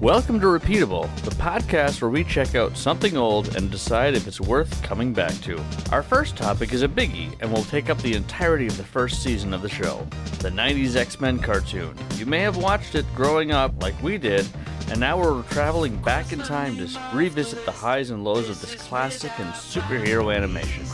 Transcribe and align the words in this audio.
Welcome 0.00 0.40
to 0.40 0.46
Repeatable, 0.46 1.08
the 1.24 1.30
podcast 1.30 2.02
where 2.02 2.10
we 2.10 2.22
check 2.22 2.54
out 2.54 2.76
something 2.76 3.16
old 3.16 3.56
and 3.56 3.70
decide 3.70 4.14
if 4.14 4.28
it's 4.28 4.42
worth 4.42 4.82
coming 4.82 5.14
back 5.14 5.32
to. 5.40 5.58
Our 5.90 6.02
first 6.02 6.36
topic 6.36 6.74
is 6.74 6.82
a 6.82 6.88
biggie, 6.88 7.34
and 7.40 7.50
we'll 7.50 7.64
take 7.64 7.88
up 7.88 7.96
the 8.02 8.12
entirety 8.12 8.66
of 8.66 8.76
the 8.76 8.84
first 8.84 9.22
season 9.22 9.54
of 9.54 9.62
the 9.62 9.70
show 9.70 10.06
the 10.40 10.50
90s 10.50 10.96
X 10.96 11.18
Men 11.18 11.38
cartoon. 11.38 11.96
You 12.16 12.26
may 12.26 12.40
have 12.40 12.58
watched 12.58 12.94
it 12.94 13.06
growing 13.14 13.52
up 13.52 13.82
like 13.82 14.00
we 14.02 14.18
did, 14.18 14.46
and 14.90 15.00
now 15.00 15.18
we're 15.18 15.42
traveling 15.44 15.96
back 16.02 16.30
in 16.30 16.40
time 16.40 16.76
to 16.76 17.00
revisit 17.14 17.64
the 17.64 17.72
highs 17.72 18.10
and 18.10 18.22
lows 18.22 18.50
of 18.50 18.60
this 18.60 18.74
classic 18.74 19.32
and 19.38 19.48
superhero 19.54 20.32
animation. 20.32 20.84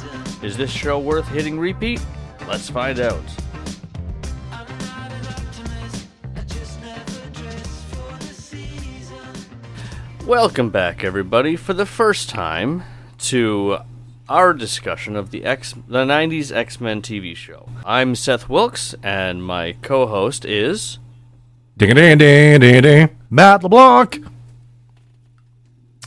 Is 0.45 0.57
this 0.57 0.71
show 0.71 1.01
worth 1.01 1.27
hitting 1.27 1.59
repeat? 1.59 2.01
Let's 2.47 2.71
find 2.71 3.01
out. 3.01 3.25
Welcome 10.33 10.71
back, 10.71 11.05
everybody, 11.05 11.57
for 11.57 11.75
the 11.75 11.85
first 11.85 12.31
time 12.31 12.85
to 13.19 13.81
our 14.31 14.55
discussion 14.55 15.15
of 15.15 15.31
the 15.31 15.45
X, 15.45 15.75
the 15.87 16.07
'90s 16.07 16.51
X-Men 16.51 17.03
TV 17.03 17.37
show. 17.37 17.69
I'm 17.85 18.15
Seth 18.15 18.49
Wilkes, 18.49 18.95
and 19.03 19.45
my 19.45 19.73
co-host 19.83 20.47
is 20.47 20.99
Ding 21.77 21.95
ding 21.95 22.17
ding 22.17 22.61
ding 22.61 22.81
ding. 22.81 23.11
Matt 23.29 23.63
LeBlanc. 23.63 24.25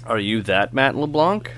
Are 0.08 0.20
you 0.20 0.42
that 0.42 0.73
Matt 0.73 0.96
LeBlanc? 0.96 1.52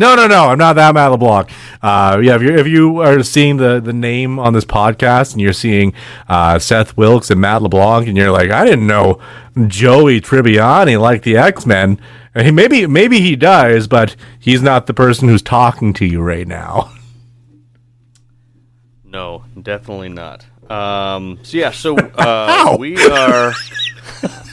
No, 0.00 0.14
no, 0.14 0.26
no. 0.26 0.46
I'm 0.46 0.56
not 0.56 0.76
that 0.76 0.94
Matt 0.94 1.10
LeBlanc. 1.10 1.50
Uh, 1.82 2.22
yeah, 2.24 2.34
if 2.34 2.40
you 2.40 2.56
if 2.56 2.66
you 2.66 3.00
are 3.02 3.22
seeing 3.22 3.58
the 3.58 3.80
the 3.80 3.92
name 3.92 4.38
on 4.38 4.54
this 4.54 4.64
podcast 4.64 5.32
and 5.32 5.42
you're 5.42 5.52
seeing 5.52 5.92
uh, 6.26 6.58
Seth 6.58 6.96
Wilkes 6.96 7.30
and 7.30 7.38
Matt 7.38 7.60
LeBlanc, 7.60 8.08
and 8.08 8.16
you're 8.16 8.30
like, 8.30 8.50
I 8.50 8.64
didn't 8.64 8.86
know 8.86 9.20
Joey 9.66 10.22
Tribbiani 10.22 10.98
liked 10.98 11.24
the 11.24 11.36
X 11.36 11.66
Men. 11.66 12.00
Maybe 12.34 12.86
maybe 12.86 13.20
he 13.20 13.36
does, 13.36 13.88
but 13.88 14.16
he's 14.38 14.62
not 14.62 14.86
the 14.86 14.94
person 14.94 15.28
who's 15.28 15.42
talking 15.42 15.92
to 15.92 16.06
you 16.06 16.22
right 16.22 16.48
now. 16.48 16.92
No, 19.12 19.42
definitely 19.60 20.08
not. 20.08 20.46
Um, 20.70 21.40
so 21.42 21.56
yeah, 21.56 21.72
so 21.72 21.96
uh, 22.14 22.76
we 22.78 22.96
are. 23.08 23.52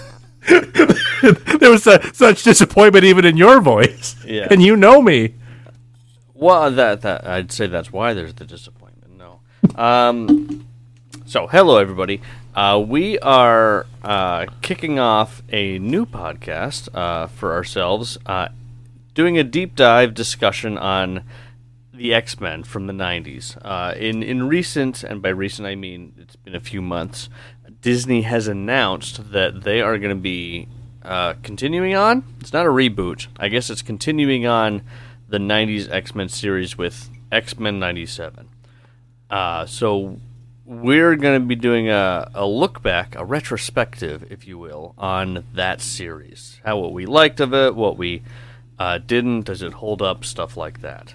there 1.60 1.70
was 1.70 1.84
su- 1.84 2.00
such 2.14 2.44
disappointment 2.44 3.04
even 3.04 3.26
in 3.26 3.36
your 3.36 3.60
voice. 3.60 4.16
Yeah. 4.26 4.48
And 4.50 4.62
you 4.62 4.78
know 4.78 5.02
me. 5.02 5.34
Well, 6.34 6.72
that 6.72 7.02
that 7.02 7.28
I'd 7.28 7.52
say 7.52 7.68
that's 7.68 7.92
why 7.92 8.14
there's 8.14 8.34
the 8.36 8.46
disappointment. 8.46 9.18
No. 9.18 9.40
Um, 9.76 10.66
so 11.26 11.48
hello 11.48 11.78
everybody. 11.78 12.22
Uh, 12.56 12.80
we 12.80 13.20
are 13.20 13.86
uh, 14.04 14.46
kicking 14.62 15.00
off 15.00 15.44
a 15.52 15.78
new 15.80 16.06
podcast 16.06 16.88
uh, 16.96 17.28
for 17.28 17.54
ourselves, 17.54 18.18
uh, 18.26 18.48
doing 19.14 19.38
a 19.38 19.44
deep 19.44 19.76
dive 19.76 20.14
discussion 20.14 20.78
on 20.78 21.24
the 21.94 22.14
X 22.14 22.40
Men 22.40 22.64
from 22.64 22.88
the 22.88 22.94
'90s. 22.94 23.58
Uh, 23.64 23.94
in 23.98 24.24
in 24.24 24.48
recent, 24.48 25.04
and 25.04 25.22
by 25.22 25.30
recent 25.30 25.68
I 25.68 25.76
mean 25.76 26.14
it's 26.18 26.36
been 26.38 26.56
a 26.56 26.60
few 26.60 26.82
months. 26.82 27.28
Disney 27.88 28.24
has 28.24 28.50
announced 28.50 29.32
that 29.32 29.64
they 29.64 29.80
are 29.80 29.98
going 29.98 30.14
to 30.14 30.22
be 30.22 30.68
uh, 31.04 31.36
continuing 31.42 31.96
on. 31.96 32.22
It's 32.42 32.52
not 32.52 32.66
a 32.66 32.70
reboot. 32.70 33.28
I 33.40 33.48
guess 33.48 33.70
it's 33.70 33.82
continuing 33.82 34.46
on 34.46 34.82
the 35.30 35.38
'90s 35.38 35.90
X 35.90 36.14
Men 36.14 36.28
series 36.28 36.78
with 36.78 37.10
X 37.32 37.58
Men 37.58 37.80
'97. 37.80 38.50
Uh, 39.30 39.66
so 39.68 40.20
we're 40.66 41.16
going 41.16 41.40
to 41.40 41.48
be 41.48 41.56
doing 41.56 41.90
a, 41.90 42.30
a 42.36 42.46
look 42.46 42.82
back, 42.82 43.16
a 43.16 43.24
retrospective, 43.24 44.30
if 44.30 44.46
you 44.46 44.58
will, 44.58 44.94
on 44.98 45.46
that 45.54 45.80
series. 45.80 46.60
How 46.66 46.78
what 46.80 46.92
we 46.92 47.06
liked 47.06 47.40
of 47.40 47.54
it, 47.54 47.74
what 47.74 47.98
we 47.98 48.22
uh, 48.78 48.98
didn't, 48.98 49.44
does 49.44 49.62
it 49.62 49.72
hold 49.72 50.02
up, 50.02 50.26
stuff 50.26 50.58
like 50.58 50.82
that. 50.82 51.14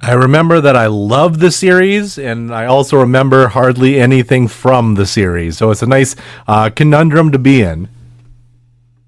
I 0.00 0.12
remember 0.12 0.60
that 0.60 0.76
I 0.76 0.86
love 0.86 1.38
the 1.38 1.50
series, 1.50 2.18
and 2.18 2.54
I 2.54 2.66
also 2.66 2.98
remember 2.98 3.48
hardly 3.48 3.98
anything 3.98 4.48
from 4.48 4.96
the 4.96 5.06
series. 5.06 5.56
So 5.56 5.70
it's 5.70 5.82
a 5.82 5.86
nice 5.86 6.14
uh, 6.46 6.70
conundrum 6.70 7.32
to 7.32 7.38
be 7.38 7.62
in. 7.62 7.88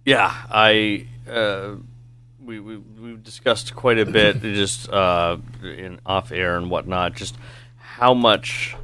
Yeah, 0.05 0.33
I 0.51 1.07
uh, 1.29 1.75
we 2.43 2.61
we 2.61 2.77
we've 2.77 3.23
discussed 3.23 3.75
quite 3.75 3.99
a 3.99 4.07
bit, 4.07 4.41
just 4.41 4.89
uh, 4.89 5.37
in 5.63 6.01
off 6.07 6.33
air 6.33 6.57
and 6.57 6.71
whatnot, 6.71 7.15
just 7.15 7.37
how 7.77 8.15
much 8.15 8.77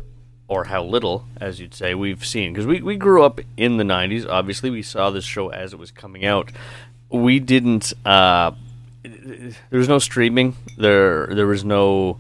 or 0.49 0.65
how 0.65 0.85
little, 0.85 1.25
as 1.41 1.61
you'd 1.61 1.75
say, 1.75 1.95
we've 1.95 2.27
seen 2.27 2.53
because 2.53 2.67
we 2.67 2.83
we 2.83 2.97
grew 2.97 3.23
up 3.23 3.41
in 3.57 3.79
the 3.79 3.85
'90s. 3.85 4.29
Obviously, 4.29 4.69
we 4.69 4.83
saw 4.83 5.11
this 5.11 5.25
show 5.25 5.49
as 5.49 5.73
it 5.73 5.79
was 5.79 5.91
coming 5.91 6.27
out. 6.27 6.53
We 7.09 7.39
didn't. 7.39 7.95
There 9.05 9.79
was 9.79 9.89
no 9.89 9.99
streaming. 9.99 10.57
There 10.79 11.27
there 11.27 11.47
was 11.47 11.65
no. 11.65 12.19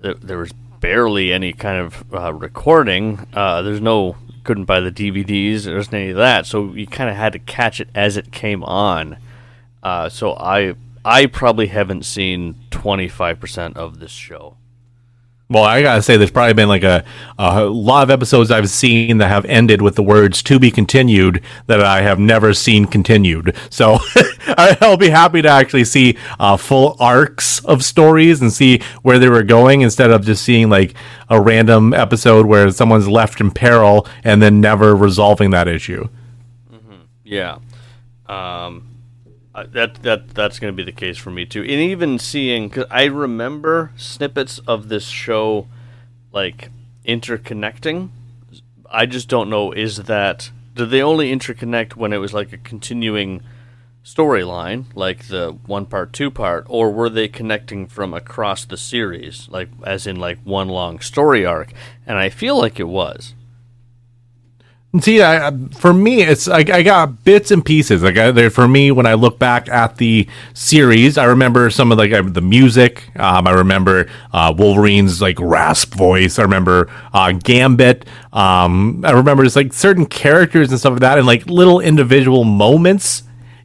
There, 0.00 0.14
there 0.14 0.38
was 0.38 0.52
barely 0.80 1.32
any 1.32 1.52
kind 1.52 1.78
of 1.84 2.04
uh, 2.12 2.32
recording. 2.32 3.26
Uh, 3.32 3.62
there's 3.62 3.80
no 3.80 4.16
couldn't 4.44 4.64
buy 4.64 4.80
the 4.80 4.90
DVDs. 4.90 5.64
There 5.64 5.76
wasn't 5.76 5.94
any 5.94 6.10
of 6.10 6.16
that, 6.16 6.46
so 6.46 6.72
you 6.72 6.86
kind 6.86 7.10
of 7.10 7.16
had 7.16 7.32
to 7.32 7.38
catch 7.38 7.80
it 7.80 7.88
as 7.94 8.16
it 8.16 8.32
came 8.32 8.62
on. 8.64 9.16
Uh, 9.82 10.08
so 10.08 10.34
I 10.34 10.74
I 11.04 11.26
probably 11.26 11.68
haven't 11.68 12.04
seen 12.04 12.56
25 12.70 13.40
percent 13.40 13.76
of 13.76 14.00
this 14.00 14.12
show. 14.12 14.56
Well, 15.48 15.62
I 15.62 15.80
gotta 15.80 16.02
say, 16.02 16.16
there's 16.16 16.32
probably 16.32 16.54
been 16.54 16.68
like 16.68 16.82
a, 16.82 17.04
a 17.38 17.64
lot 17.66 18.02
of 18.02 18.10
episodes 18.10 18.50
I've 18.50 18.68
seen 18.68 19.18
that 19.18 19.28
have 19.28 19.44
ended 19.44 19.80
with 19.80 19.94
the 19.94 20.02
words 20.02 20.42
"to 20.42 20.58
be 20.58 20.72
continued" 20.72 21.40
that 21.68 21.80
I 21.80 22.02
have 22.02 22.18
never 22.18 22.52
seen 22.52 22.86
continued. 22.86 23.54
So 23.70 24.00
I'll 24.58 24.96
be 24.96 25.08
happy 25.08 25.42
to 25.42 25.48
actually 25.48 25.84
see 25.84 26.18
uh, 26.40 26.56
full 26.56 26.96
arcs 26.98 27.64
of 27.64 27.84
stories 27.84 28.42
and 28.42 28.52
see 28.52 28.80
where 29.02 29.20
they 29.20 29.28
were 29.28 29.44
going 29.44 29.82
instead 29.82 30.10
of 30.10 30.24
just 30.24 30.42
seeing 30.44 30.68
like 30.68 30.94
a 31.28 31.40
random 31.40 31.94
episode 31.94 32.46
where 32.46 32.72
someone's 32.72 33.06
left 33.06 33.40
in 33.40 33.52
peril 33.52 34.08
and 34.24 34.42
then 34.42 34.60
never 34.60 34.96
resolving 34.96 35.50
that 35.50 35.68
issue. 35.68 36.08
Yeah, 37.22 37.58
um, 38.26 38.86
uh, 39.56 39.64
that 39.72 39.94
that 40.02 40.28
that's 40.34 40.58
going 40.58 40.70
to 40.70 40.76
be 40.76 40.84
the 40.84 40.92
case 40.92 41.16
for 41.16 41.30
me 41.30 41.46
too. 41.46 41.62
And 41.62 41.70
even 41.70 42.18
seeing, 42.18 42.68
cause 42.68 42.84
I 42.90 43.04
remember 43.04 43.90
snippets 43.96 44.58
of 44.60 44.88
this 44.88 45.06
show, 45.06 45.66
like 46.30 46.70
interconnecting. 47.06 48.10
I 48.90 49.06
just 49.06 49.28
don't 49.28 49.48
know. 49.48 49.72
Is 49.72 49.96
that 49.96 50.50
did 50.74 50.90
they 50.90 51.02
only 51.02 51.34
interconnect 51.34 51.96
when 51.96 52.12
it 52.12 52.18
was 52.18 52.34
like 52.34 52.52
a 52.52 52.58
continuing 52.58 53.40
storyline, 54.04 54.84
like 54.94 55.28
the 55.28 55.56
one 55.64 55.86
part, 55.86 56.12
two 56.12 56.30
part, 56.30 56.66
or 56.68 56.92
were 56.92 57.08
they 57.08 57.26
connecting 57.26 57.86
from 57.86 58.12
across 58.12 58.66
the 58.66 58.76
series, 58.76 59.48
like 59.50 59.70
as 59.84 60.06
in 60.06 60.16
like 60.16 60.38
one 60.44 60.68
long 60.68 61.00
story 61.00 61.46
arc? 61.46 61.72
And 62.06 62.18
I 62.18 62.28
feel 62.28 62.58
like 62.58 62.78
it 62.78 62.88
was. 62.88 63.32
See, 65.00 65.22
I, 65.22 65.50
for 65.72 65.92
me, 65.92 66.22
it's 66.22 66.48
I, 66.48 66.58
I 66.58 66.82
got 66.82 67.24
bits 67.24 67.50
and 67.50 67.64
pieces. 67.64 68.02
Like 68.02 68.16
I, 68.16 68.48
for 68.48 68.68
me, 68.68 68.90
when 68.90 69.06
I 69.06 69.14
look 69.14 69.38
back 69.38 69.68
at 69.68 69.96
the 69.96 70.28
series, 70.54 71.18
I 71.18 71.24
remember 71.24 71.70
some 71.70 71.90
of 71.92 71.98
like 71.98 72.32
the 72.32 72.40
music. 72.40 73.08
Um, 73.18 73.46
I 73.46 73.52
remember 73.52 74.08
uh, 74.32 74.54
Wolverine's 74.56 75.20
like 75.20 75.38
rasp 75.40 75.94
voice. 75.94 76.38
I 76.38 76.42
remember 76.42 76.90
uh, 77.12 77.32
Gambit. 77.32 78.06
Um, 78.32 79.04
I 79.04 79.10
remember 79.12 79.44
just 79.44 79.56
like 79.56 79.72
certain 79.72 80.06
characters 80.06 80.70
and 80.70 80.78
stuff 80.78 80.92
like 80.92 81.00
that, 81.00 81.18
and 81.18 81.26
like 81.26 81.46
little 81.46 81.80
individual 81.80 82.44
moments 82.44 83.24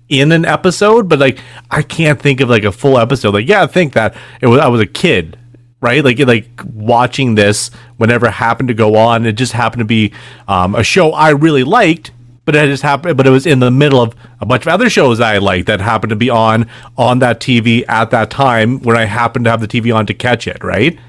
in 0.10 0.32
an 0.32 0.44
episode. 0.44 1.08
But 1.08 1.20
like, 1.20 1.40
I 1.70 1.82
can't 1.82 2.20
think 2.20 2.42
of 2.42 2.50
like 2.50 2.64
a 2.64 2.72
full 2.72 2.98
episode. 2.98 3.34
Like, 3.34 3.48
yeah, 3.48 3.64
I 3.64 3.68
think 3.68 3.94
that 3.94 4.16
it 4.42 4.48
was 4.48 4.60
I 4.60 4.68
was 4.68 4.82
a 4.82 4.88
kid 4.88 5.38
right? 5.82 6.04
Like 6.04 6.20
like 6.20 6.48
watching 6.74 7.36
this 7.36 7.72
whenever 8.02 8.32
happened 8.32 8.68
to 8.68 8.74
go 8.74 8.96
on. 8.96 9.26
It 9.28 9.34
just 9.34 9.54
happened 9.54 9.82
to 9.82 9.86
be 9.86 10.12
um, 10.48 10.74
a 10.74 10.84
show 10.84 11.12
I 11.12 11.30
really 11.30 11.64
liked, 11.64 12.12
but 12.46 12.56
it 12.56 12.66
just 12.66 12.82
happened. 12.82 13.16
But 13.16 13.28
it 13.28 13.30
was 13.30 13.46
in 13.46 13.60
the 13.60 13.70
middle 13.70 14.02
of 14.02 14.16
a 14.42 14.46
bunch 14.46 14.64
of 14.64 14.70
other 14.70 14.90
shows 14.90 15.20
I 15.22 15.38
liked 15.38 15.68
that 15.68 15.80
happened 15.80 16.10
to 16.10 16.16
be 16.16 16.30
on 16.30 16.68
on 16.98 17.20
that 17.20 17.40
TV 17.40 17.86
at 17.88 18.10
that 18.10 18.32
time 18.32 18.80
when 18.82 18.98
I 18.98 19.06
happened 19.06 19.46
to 19.46 19.52
have 19.52 19.62
the 19.62 19.68
TV 19.68 19.96
on 19.96 20.08
to 20.08 20.14
catch 20.16 20.48
it. 20.48 20.64
Right? 20.64 21.00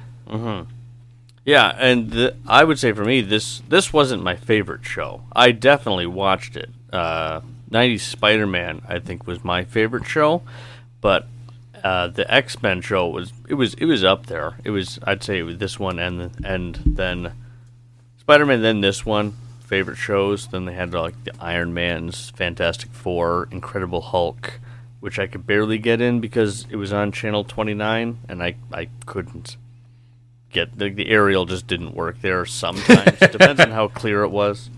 Yeah, 1.45 1.75
and 1.77 2.11
the, 2.11 2.37
I 2.47 2.63
would 2.63 2.79
say 2.79 2.93
for 2.93 3.05
me, 3.05 3.23
this 3.23 3.63
this 3.69 3.93
wasn't 3.93 4.23
my 4.23 4.37
favorite 4.37 4.85
show. 4.85 5.23
I 5.33 5.51
definitely 5.53 6.07
watched 6.07 6.57
it. 6.57 6.71
Uh, 6.93 7.41
'90s 7.71 8.01
Spider-Man, 8.01 8.83
I 8.87 8.99
think, 8.99 9.27
was 9.27 9.43
my 9.43 9.65
favorite 9.65 10.07
show, 10.07 10.43
but 11.01 11.27
uh, 11.83 12.09
the 12.09 12.33
X 12.33 12.63
Men 12.63 12.81
show 12.81 13.09
was 13.09 13.33
it 13.49 13.55
was 13.55 13.75
it 13.75 13.87
was 13.87 14.05
up 14.05 14.27
there. 14.27 14.57
It 14.65 14.71
was 14.71 14.99
I'd 15.03 15.23
say 15.23 15.39
it 15.39 15.43
was 15.43 15.59
this 15.59 15.79
one 15.79 15.99
and 15.99 16.33
and 16.45 16.81
then 16.85 17.33
Spider 18.19 18.47
Man, 18.47 18.63
then 18.63 18.81
this 18.81 19.05
one 19.05 19.35
favorite 19.61 19.97
shows. 19.97 20.47
Then 20.49 20.65
they 20.65 20.75
had 20.75 20.95
like 20.95 21.25
the 21.25 21.33
Iron 21.41 21.75
Man's, 21.75 22.31
Fantastic 22.31 22.93
Four, 22.93 23.49
Incredible 23.51 24.01
Hulk, 24.01 24.61
which 25.01 25.19
I 25.19 25.27
could 25.27 25.47
barely 25.47 25.79
get 25.79 26.01
in 26.01 26.21
because 26.21 26.67
it 26.71 26.77
was 26.77 26.93
on 26.93 27.11
Channel 27.11 27.45
Twenty 27.45 27.75
Nine, 27.75 28.19
and 28.29 28.43
I 28.43 28.55
I 28.73 28.89
couldn't 29.07 29.57
get 30.51 30.79
the, 30.79 30.91
the 30.91 31.09
aerial 31.09 31.47
just 31.47 31.67
didn't 31.67 31.95
work 31.95 32.21
there. 32.21 32.45
Sometimes 32.45 33.19
depends 33.33 33.61
on 33.61 33.71
how 33.71 33.89
clear 33.89 34.23
it 34.23 34.29
was. 34.29 34.71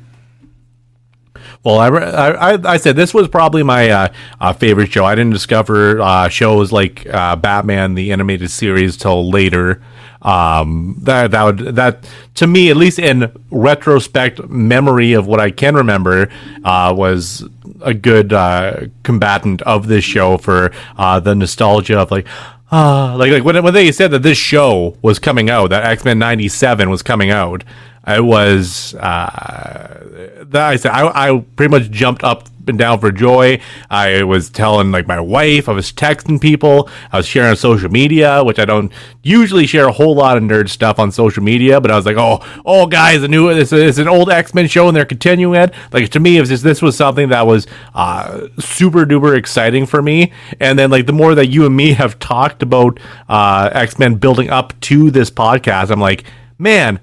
Well, 1.63 1.79
I, 1.79 1.89
I, 1.89 2.73
I 2.73 2.77
said 2.77 2.97
this 2.97 3.15
was 3.15 3.29
probably 3.29 3.63
my 3.63 3.91
uh, 3.91 4.09
uh, 4.41 4.53
favorite 4.53 4.93
show. 4.93 5.05
I 5.05 5.15
didn't 5.15 5.33
discover 5.33 6.01
uh, 6.01 6.29
shows 6.29 6.73
like 6.73 7.07
uh, 7.07 7.37
Batman 7.37 7.95
the 7.95 8.13
animated 8.13 8.51
series 8.51 8.97
till 8.97 9.31
later. 9.31 9.83
Um, 10.23 10.97
that 11.03 11.33
that 11.33 11.43
would 11.43 11.59
that 11.77 12.09
to 12.35 12.47
me, 12.47 12.71
at 12.71 12.77
least 12.77 12.99
in 12.99 13.31
retrospect, 13.51 14.49
memory 14.49 15.13
of 15.13 15.27
what 15.27 15.41
I 15.41 15.51
can 15.51 15.75
remember, 15.75 16.31
uh, 16.65 16.95
was 16.97 17.47
a 17.83 17.93
good 17.93 18.33
uh, 18.33 18.87
combatant 19.03 19.61
of 19.63 19.87
this 19.87 20.05
show 20.05 20.39
for 20.39 20.71
the 20.97 21.35
nostalgia 21.35 21.99
of 21.99 22.11
like. 22.11 22.27
Uh, 22.73 23.17
like 23.17 23.31
like 23.31 23.45
when 23.45 23.63
when 23.63 23.73
they 23.75 23.93
said 23.93 24.11
that 24.11 24.23
this 24.25 24.39
show 24.39 24.97
was 25.01 25.21
coming 25.21 25.49
out, 25.49 25.71
that 25.71 25.85
X 25.85 26.05
Men 26.05 26.19
'97 26.19 26.91
was 26.91 27.03
coming 27.03 27.31
out, 27.31 27.63
I 28.05 28.21
was 28.21 28.95
uh, 28.95 30.47
I 30.53 30.77
said 30.77 30.93
I, 30.93 31.31
I 31.31 31.45
pretty 31.57 31.71
much 31.71 31.91
jumped 31.91 32.23
up 32.23 32.49
and 32.69 32.79
down 32.79 32.99
for 33.01 33.13
joy. 33.13 33.61
I 33.91 34.23
was 34.23 34.51
telling 34.51 34.91
like 34.91 35.07
my 35.07 35.21
wife, 35.21 35.69
I 35.69 35.73
was 35.73 35.93
texting 35.93 36.41
people, 36.41 36.89
I 37.13 37.19
was 37.19 37.27
sharing 37.27 37.51
on 37.51 37.57
social 37.57 37.91
media, 37.91 38.43
which 38.43 38.59
I 38.59 38.65
don't 38.65 38.93
usually 39.23 39.67
share 39.67 39.89
a 39.89 39.93
whole 39.93 40.15
lot 40.15 40.37
of 40.37 40.43
nerd 40.43 40.69
stuff 40.69 40.99
on 40.99 41.13
social 41.13 41.43
media, 41.43 41.81
but 41.81 41.91
I 41.91 41.97
was 41.97 42.07
like, 42.07 42.17
oh, 42.17 42.45
oh 42.65 42.87
guys, 42.87 43.23
a 43.23 43.29
new 43.29 43.49
it's, 43.49 43.73
it's 43.73 43.99
an 43.99 44.09
old 44.09 44.31
X 44.31 44.55
Men 44.55 44.69
show 44.69 44.89
and 44.89 44.97
they're 44.97 45.05
continuing 45.05 45.61
it. 45.61 45.75
Like 45.93 46.11
to 46.11 46.21
me, 46.21 46.37
it 46.37 46.41
was 46.41 46.49
just 46.49 46.65
this 46.65 46.83
was 46.83 46.97
something 46.97 47.29
that 47.31 47.47
was 47.47 47.67
uh, 47.95 48.49
super 48.59 49.05
duper 49.05 49.37
exciting 49.37 49.87
for 49.87 50.03
me. 50.03 50.33
And 50.61 50.79
then 50.79 50.91
like 50.91 51.07
the 51.07 51.13
more 51.13 51.35
that 51.35 51.49
you 51.49 51.67
and 51.67 51.77
me 51.77 51.93
have 51.95 52.19
talked 52.19 52.63
about 52.63 53.01
uh, 53.29 53.71
X 53.73 53.99
Men 53.99 54.17
building 54.17 54.51
up 54.51 54.79
to 54.83 55.11
this 55.11 55.31
podcast, 55.31 55.91
I'm 55.91 56.01
like, 56.01 56.25
man 56.59 57.01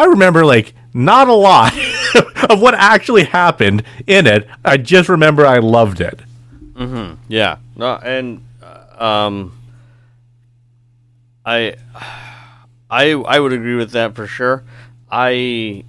I 0.00 0.04
remember 0.04 0.46
like 0.46 0.72
not 0.94 1.28
a 1.28 1.34
lot 1.34 1.74
of 2.48 2.62
what 2.62 2.72
actually 2.72 3.24
happened 3.24 3.82
in 4.06 4.26
it. 4.26 4.48
I 4.64 4.78
just 4.78 5.10
remember 5.10 5.44
I 5.44 5.58
loved 5.58 6.00
it. 6.00 6.20
Mm-hmm. 6.72 7.16
Yeah. 7.28 7.58
No, 7.76 7.96
and 7.96 8.42
uh, 8.62 9.04
um, 9.04 9.58
I, 11.44 11.76
I, 12.90 13.10
I 13.10 13.40
would 13.40 13.52
agree 13.52 13.74
with 13.76 13.90
that 13.90 14.14
for 14.14 14.26
sure. 14.26 14.64
I 15.10 15.84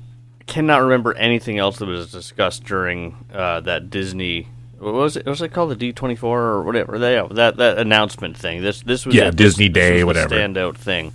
cannot 0.46 0.82
remember 0.82 1.14
anything 1.14 1.58
else 1.58 1.78
that 1.78 1.86
was 1.86 2.12
discussed 2.12 2.66
during 2.66 3.16
uh, 3.34 3.62
that 3.62 3.90
Disney. 3.90 4.50
What 4.80 4.94
was 4.94 5.16
it? 5.16 5.26
What 5.26 5.32
was 5.32 5.42
it 5.42 5.54
called? 5.54 5.72
The 5.72 5.76
D 5.78 5.94
twenty 5.94 6.18
four 6.18 6.42
or 6.42 6.64
whatever 6.64 7.00
they 7.00 7.26
that 7.32 7.56
that 7.58 7.78
announcement 7.78 8.36
thing. 8.36 8.62
This 8.62 8.82
this 8.82 9.06
was 9.06 9.16
yeah 9.16 9.32
Disney 9.32 9.70
this, 9.70 9.74
Day 9.74 9.98
this 9.98 10.06
whatever 10.06 10.36
standout 10.36 10.76
thing 10.76 11.14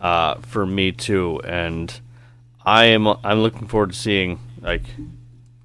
uh, 0.00 0.36
for 0.36 0.64
me 0.64 0.92
too 0.92 1.40
and 1.40 2.00
I 2.68 2.84
am 2.84 3.06
I'm 3.06 3.40
looking 3.40 3.66
forward 3.66 3.92
to 3.92 3.96
seeing 3.96 4.38
like 4.60 4.82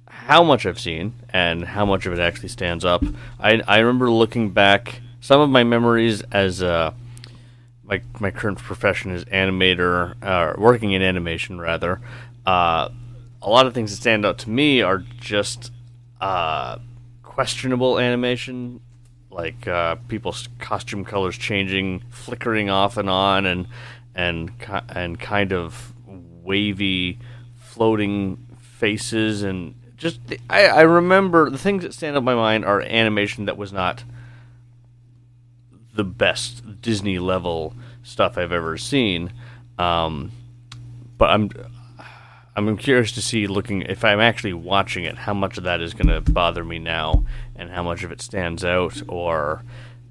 how 0.08 0.42
much 0.42 0.64
I've 0.64 0.80
seen 0.80 1.12
and 1.28 1.62
how 1.62 1.84
much 1.84 2.06
of 2.06 2.14
it 2.14 2.18
actually 2.18 2.48
stands 2.48 2.82
up. 2.82 3.04
I 3.38 3.60
I 3.68 3.80
remember 3.80 4.10
looking 4.10 4.48
back 4.52 5.02
some 5.20 5.38
of 5.42 5.50
my 5.50 5.64
memories 5.64 6.22
as 6.32 6.62
uh, 6.62 6.94
my 7.82 8.00
my 8.20 8.30
current 8.30 8.56
profession 8.56 9.10
is 9.10 9.26
animator, 9.26 10.14
uh, 10.22 10.54
working 10.56 10.92
in 10.92 11.02
animation 11.02 11.60
rather. 11.60 12.00
Uh, 12.46 12.88
a 13.42 13.50
lot 13.50 13.66
of 13.66 13.74
things 13.74 13.90
that 13.90 13.96
stand 13.96 14.24
out 14.24 14.38
to 14.38 14.48
me 14.48 14.80
are 14.80 15.04
just 15.20 15.72
uh, 16.22 16.78
questionable 17.22 17.98
animation, 17.98 18.80
like 19.30 19.68
uh, 19.68 19.96
people's 20.08 20.48
costume 20.58 21.04
colors 21.04 21.36
changing, 21.36 22.02
flickering 22.08 22.70
off 22.70 22.96
and 22.96 23.10
on, 23.10 23.44
and 23.44 23.68
and 24.14 24.52
and 24.88 25.20
kind 25.20 25.52
of 25.52 25.93
wavy, 26.44 27.18
floating 27.56 28.36
faces, 28.60 29.42
and 29.42 29.74
just 29.96 30.20
I, 30.50 30.66
I 30.66 30.80
remember 30.82 31.50
the 31.50 31.58
things 31.58 31.82
that 31.82 31.94
stand 31.94 32.16
up 32.16 32.20
in 32.20 32.24
my 32.24 32.34
mind 32.34 32.64
are 32.64 32.82
animation 32.82 33.46
that 33.46 33.56
was 33.56 33.72
not 33.72 34.04
the 35.94 36.04
best 36.04 36.82
Disney 36.82 37.18
level 37.18 37.74
stuff 38.02 38.36
I've 38.36 38.52
ever 38.52 38.76
seen. 38.76 39.32
Um, 39.78 40.32
but 41.18 41.30
I'm 41.30 41.50
I'm 42.56 42.76
curious 42.76 43.12
to 43.12 43.22
see 43.22 43.46
looking 43.46 43.82
if 43.82 44.04
I'm 44.04 44.20
actually 44.20 44.52
watching 44.52 45.04
it, 45.04 45.16
how 45.18 45.34
much 45.34 45.58
of 45.58 45.64
that 45.64 45.80
is 45.80 45.94
going 45.94 46.08
to 46.08 46.20
bother 46.20 46.64
me 46.64 46.78
now, 46.78 47.24
and 47.56 47.70
how 47.70 47.82
much 47.82 48.04
of 48.04 48.12
it 48.12 48.20
stands 48.20 48.64
out, 48.64 49.02
or 49.08 49.64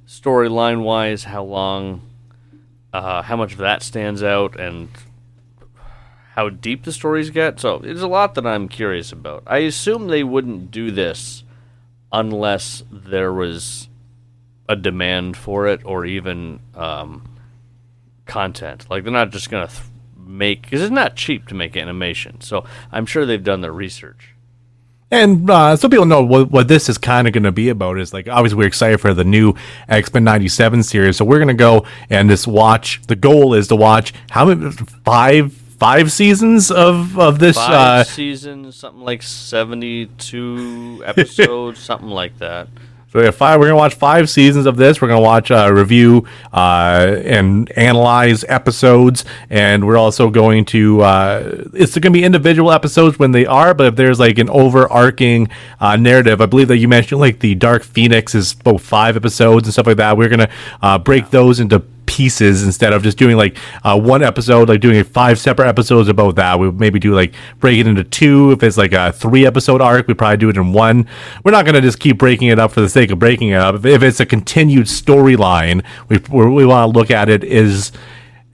storyline 0.07 0.83
wise, 0.83 1.23
how 1.23 1.43
long, 1.43 2.01
uh, 2.91 3.21
how 3.21 3.37
much 3.37 3.53
of 3.53 3.59
that 3.59 3.81
stands 3.81 4.21
out, 4.21 4.59
and 4.59 4.89
how 6.33 6.49
deep 6.49 6.83
the 6.83 6.91
stories 6.91 7.29
get. 7.29 7.59
So 7.59 7.77
there's 7.77 8.01
a 8.01 8.07
lot 8.07 8.33
that 8.35 8.45
I'm 8.45 8.67
curious 8.67 9.11
about. 9.11 9.43
I 9.45 9.59
assume 9.59 10.07
they 10.07 10.23
wouldn't 10.23 10.71
do 10.71 10.89
this 10.89 11.43
unless 12.11 12.83
there 12.91 13.31
was 13.31 13.87
a 14.67 14.75
demand 14.75 15.37
for 15.37 15.67
it 15.67 15.81
or 15.85 16.05
even 16.05 16.59
um, 16.73 17.37
content. 18.25 18.87
Like 18.89 19.03
they're 19.03 19.13
not 19.13 19.31
just 19.31 19.51
gonna 19.51 19.67
th- 19.67 19.81
make 20.17 20.63
because 20.63 20.81
it's 20.81 20.91
not 20.91 21.15
cheap 21.15 21.47
to 21.49 21.55
make 21.55 21.77
animation. 21.77 22.41
So 22.41 22.65
I'm 22.91 23.05
sure 23.05 23.25
they've 23.25 23.43
done 23.43 23.61
their 23.61 23.73
research. 23.73 24.29
And 25.11 25.47
uh, 25.47 25.75
some 25.75 25.91
people 25.91 26.07
know 26.07 26.23
what, 26.23 26.49
what 26.49 26.67
this 26.67 26.89
is 26.89 26.97
kind 26.97 27.27
of 27.27 27.33
going 27.33 27.43
to 27.43 27.51
be 27.51 27.69
about 27.69 27.99
is 27.99 28.13
like 28.15 28.27
obviously 28.27 28.57
we're 28.57 28.65
excited 28.65 28.99
for 28.99 29.13
the 29.13 29.23
new 29.23 29.53
X 29.87 30.11
Men 30.11 30.23
'97 30.23 30.81
series, 30.81 31.17
so 31.17 31.25
we're 31.25 31.37
going 31.37 31.49
to 31.49 31.53
go 31.53 31.85
and 32.09 32.27
just 32.27 32.47
watch. 32.47 32.99
The 33.05 33.15
goal 33.15 33.53
is 33.53 33.67
to 33.67 33.75
watch 33.75 34.11
how 34.31 34.45
many 34.45 34.71
five 35.05 35.53
five 35.83 36.11
seasons 36.13 36.71
of 36.71 37.19
of 37.19 37.39
this 37.39 37.57
five 37.57 37.71
uh, 37.71 38.03
seasons, 38.05 38.75
something 38.75 39.03
like 39.03 39.21
seventy 39.21 40.05
two 40.17 41.03
episodes, 41.05 41.79
something 41.79 42.09
like 42.09 42.37
that. 42.39 42.69
So 43.11 43.19
we 43.19 43.25
have 43.25 43.35
five. 43.35 43.59
We're 43.59 43.67
gonna 43.67 43.77
watch 43.77 43.93
five 43.93 44.27
seasons 44.27 44.65
of 44.65 44.75
this. 44.75 45.01
We're 45.01 45.09
gonna 45.09 45.21
watch 45.21 45.51
uh, 45.51 45.69
review 45.71 46.25
uh, 46.51 47.17
and 47.23 47.69
analyze 47.77 48.43
episodes, 48.47 49.23
and 49.51 49.85
we're 49.85 49.97
also 49.97 50.29
going 50.31 50.65
to. 50.65 51.01
Uh, 51.01 51.63
it's 51.73 51.95
gonna 51.95 52.13
be 52.13 52.23
individual 52.23 52.71
episodes 52.71 53.19
when 53.19 53.31
they 53.31 53.45
are, 53.45 53.75
but 53.75 53.85
if 53.87 53.95
there's 53.97 54.19
like 54.19 54.39
an 54.39 54.49
overarching 54.49 55.49
uh, 55.79 55.95
narrative, 55.97 56.41
I 56.41 56.47
believe 56.47 56.69
that 56.69 56.77
you 56.77 56.87
mentioned 56.87 57.21
like 57.21 57.39
the 57.39 57.53
Dark 57.53 57.83
Phoenix 57.83 58.33
is 58.33 58.55
both 58.55 58.81
five 58.81 59.15
episodes 59.15 59.67
and 59.67 59.73
stuff 59.73 59.85
like 59.85 59.97
that. 59.97 60.17
We're 60.17 60.29
gonna 60.29 60.49
uh, 60.81 60.97
break 60.97 61.29
those 61.29 61.59
into 61.59 61.83
pieces 62.05 62.63
instead 62.63 62.93
of 62.93 63.03
just 63.03 63.17
doing 63.17 63.37
like 63.37 63.57
uh, 63.83 63.99
one 63.99 64.23
episode, 64.23 64.69
like 64.69 64.81
doing 64.81 65.03
five 65.03 65.39
separate 65.39 65.67
episodes 65.67 66.09
about 66.09 66.35
that. 66.35 66.59
We 66.59 66.71
maybe 66.71 66.99
do 66.99 67.13
like 67.13 67.33
break 67.59 67.79
it 67.79 67.87
into 67.87 68.03
two. 68.03 68.51
If 68.51 68.63
it's 68.63 68.77
like 68.77 68.93
a 68.93 69.11
three 69.11 69.45
episode 69.45 69.81
arc, 69.81 70.07
we 70.07 70.13
probably 70.13 70.37
do 70.37 70.49
it 70.49 70.57
in 70.57 70.73
one. 70.73 71.07
We're 71.43 71.51
not 71.51 71.65
going 71.65 71.75
to 71.75 71.81
just 71.81 71.99
keep 71.99 72.17
breaking 72.17 72.47
it 72.47 72.59
up 72.59 72.71
for 72.71 72.81
the 72.81 72.89
sake 72.89 73.11
of 73.11 73.19
breaking 73.19 73.49
it 73.49 73.59
up. 73.59 73.85
If, 73.85 74.03
it's 74.03 74.19
a 74.19 74.25
continued 74.25 74.87
storyline, 74.87 75.83
we 76.09 76.17
we 76.17 76.65
want 76.65 76.93
to 76.93 76.99
look 76.99 77.09
at 77.09 77.29
it 77.29 77.43
is 77.43 77.91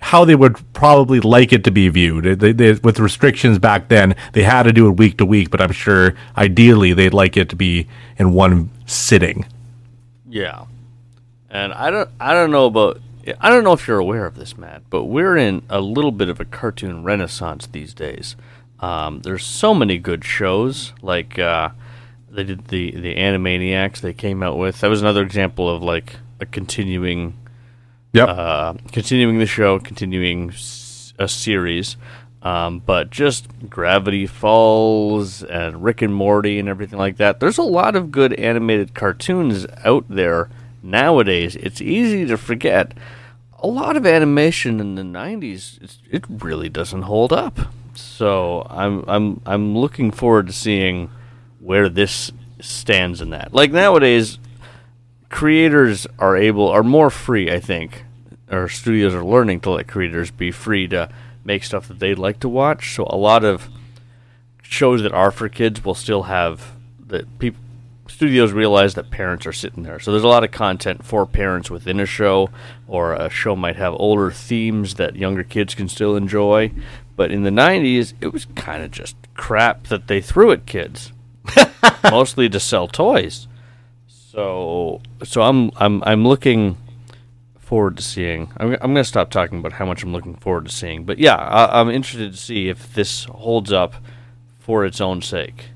how 0.01 0.23
they 0.23 0.35
would 0.35 0.57
probably 0.73 1.19
like 1.19 1.51
it 1.51 1.63
to 1.65 1.71
be 1.71 1.89
viewed. 1.89 2.39
They, 2.39 2.53
they, 2.53 2.73
with 2.73 2.99
restrictions 2.99 3.59
back 3.59 3.89
then, 3.89 4.15
they 4.33 4.43
had 4.43 4.63
to 4.63 4.71
do 4.71 4.87
it 4.87 4.91
week 4.91 5.17
to 5.17 5.25
week, 5.25 5.49
but 5.49 5.61
I'm 5.61 5.71
sure 5.71 6.15
ideally 6.37 6.93
they'd 6.93 7.13
like 7.13 7.35
it 7.35 7.49
to 7.49 7.55
be 7.55 7.87
in 8.17 8.33
one 8.33 8.69
sitting. 8.85 9.45
Yeah, 10.27 10.65
and 11.49 11.73
I 11.73 11.89
don't 11.89 12.09
I 12.19 12.33
don't 12.33 12.51
know 12.51 12.65
about 12.65 13.01
I 13.39 13.49
don't 13.49 13.63
know 13.63 13.73
if 13.73 13.87
you're 13.87 13.99
aware 13.99 14.25
of 14.25 14.35
this, 14.35 14.57
Matt, 14.57 14.83
but 14.89 15.05
we're 15.05 15.37
in 15.37 15.63
a 15.69 15.81
little 15.81 16.11
bit 16.11 16.29
of 16.29 16.39
a 16.39 16.45
cartoon 16.45 17.03
renaissance 17.03 17.67
these 17.67 17.93
days. 17.93 18.35
Um, 18.79 19.21
there's 19.21 19.45
so 19.45 19.73
many 19.73 19.97
good 19.97 20.23
shows, 20.23 20.93
like 21.01 21.37
uh, 21.37 21.69
they 22.29 22.43
did 22.43 22.67
the 22.67 22.91
the 22.91 23.15
Animaniacs 23.15 23.99
they 23.99 24.13
came 24.13 24.41
out 24.41 24.57
with. 24.57 24.79
That 24.79 24.89
was 24.89 25.01
another 25.01 25.23
example 25.23 25.69
of 25.69 25.83
like 25.83 26.15
a 26.39 26.45
continuing, 26.45 27.37
yep, 28.13 28.29
uh, 28.29 28.73
continuing 28.91 29.39
the 29.39 29.45
show, 29.45 29.79
continuing 29.79 30.53
a 31.17 31.27
series. 31.27 31.97
Um, 32.41 32.79
but 32.79 33.09
just 33.09 33.47
Gravity 33.69 34.25
Falls 34.25 35.43
and 35.43 35.83
Rick 35.83 36.01
and 36.01 36.13
Morty 36.13 36.57
and 36.57 36.69
everything 36.69 36.97
like 36.97 37.17
that. 37.17 37.41
There's 37.41 37.57
a 37.57 37.63
lot 37.63 37.97
of 37.97 38.11
good 38.11 38.31
animated 38.33 38.93
cartoons 38.93 39.65
out 39.83 40.05
there 40.07 40.49
nowadays. 40.81 41.57
It's 41.57 41.81
easy 41.81 42.25
to 42.27 42.37
forget 42.37 42.93
a 43.61 43.67
lot 43.67 43.97
of 43.97 44.05
animation 44.05 44.79
in 44.79 44.95
the 44.95 45.01
90s 45.01 45.99
it 46.09 46.23
really 46.27 46.69
doesn't 46.69 47.03
hold 47.03 47.33
up. 47.33 47.59
So 47.95 48.65
i'm 48.69 49.03
i'm 49.07 49.41
i'm 49.45 49.77
looking 49.77 50.11
forward 50.11 50.47
to 50.47 50.53
seeing 50.53 51.09
where 51.59 51.89
this 51.89 52.31
stands 52.61 53.21
in 53.21 53.31
that. 53.31 53.53
Like 53.53 53.71
nowadays 53.71 54.39
creators 55.29 56.07
are 56.17 56.35
able 56.35 56.67
are 56.69 56.81
more 56.81 57.11
free 57.11 57.51
i 57.51 57.59
think 57.59 58.03
or 58.51 58.67
studios 58.67 59.13
are 59.13 59.23
learning 59.23 59.59
to 59.59 59.69
let 59.69 59.87
creators 59.87 60.31
be 60.31 60.51
free 60.51 60.87
to 60.87 61.07
make 61.43 61.63
stuff 61.63 61.87
that 61.87 61.99
they'd 61.99 62.19
like 62.19 62.39
to 62.39 62.49
watch. 62.49 62.95
So 62.95 63.07
a 63.09 63.15
lot 63.15 63.43
of 63.43 63.69
shows 64.61 65.01
that 65.03 65.11
are 65.11 65.31
for 65.31 65.49
kids 65.49 65.83
will 65.83 65.95
still 65.95 66.23
have 66.23 66.73
that 67.07 67.39
people 67.39 67.61
studios 68.09 68.51
realize 68.51 68.95
that 68.95 69.11
parents 69.11 69.45
are 69.45 69.53
sitting 69.53 69.83
there. 69.83 69.99
So 69.99 70.11
there's 70.11 70.23
a 70.23 70.27
lot 70.27 70.43
of 70.43 70.51
content 70.51 71.05
for 71.05 71.25
parents 71.25 71.69
within 71.69 71.99
a 71.99 72.05
show, 72.05 72.49
or 72.87 73.13
a 73.13 73.29
show 73.29 73.55
might 73.55 73.77
have 73.77 73.93
older 73.93 74.31
themes 74.31 74.95
that 74.95 75.15
younger 75.15 75.43
kids 75.43 75.75
can 75.75 75.87
still 75.87 76.15
enjoy. 76.15 76.71
But 77.15 77.31
in 77.31 77.43
the 77.43 77.49
90s, 77.49 78.13
it 78.21 78.33
was 78.33 78.45
kind 78.55 78.83
of 78.83 78.91
just 78.91 79.15
crap 79.35 79.87
that 79.87 80.07
they 80.07 80.21
threw 80.21 80.51
at 80.51 80.65
kids. 80.65 81.11
mostly 82.03 82.49
to 82.49 82.59
sell 82.59 82.87
toys. 82.87 83.47
So 84.07 85.01
so 85.23 85.41
I'm 85.41 85.71
I'm 85.77 86.03
I'm 86.03 86.27
looking 86.27 86.77
forward 87.57 87.97
to 87.97 88.03
seeing. 88.03 88.51
I'm 88.57 88.73
I'm 88.73 88.93
gonna 88.93 89.03
stop 89.03 89.29
talking 89.29 89.59
about 89.59 89.73
how 89.73 89.85
much 89.85 90.03
I'm 90.03 90.13
looking 90.13 90.35
forward 90.35 90.65
to 90.65 90.71
seeing. 90.71 91.03
But 91.03 91.19
yeah, 91.19 91.35
I, 91.35 91.79
I'm 91.79 91.89
interested 91.89 92.31
to 92.31 92.37
see 92.37 92.69
if 92.69 92.93
this 92.93 93.25
holds 93.25 93.71
up 93.71 93.95
for 94.59 94.85
its 94.85 95.01
own 95.01 95.21
sake. 95.21 95.69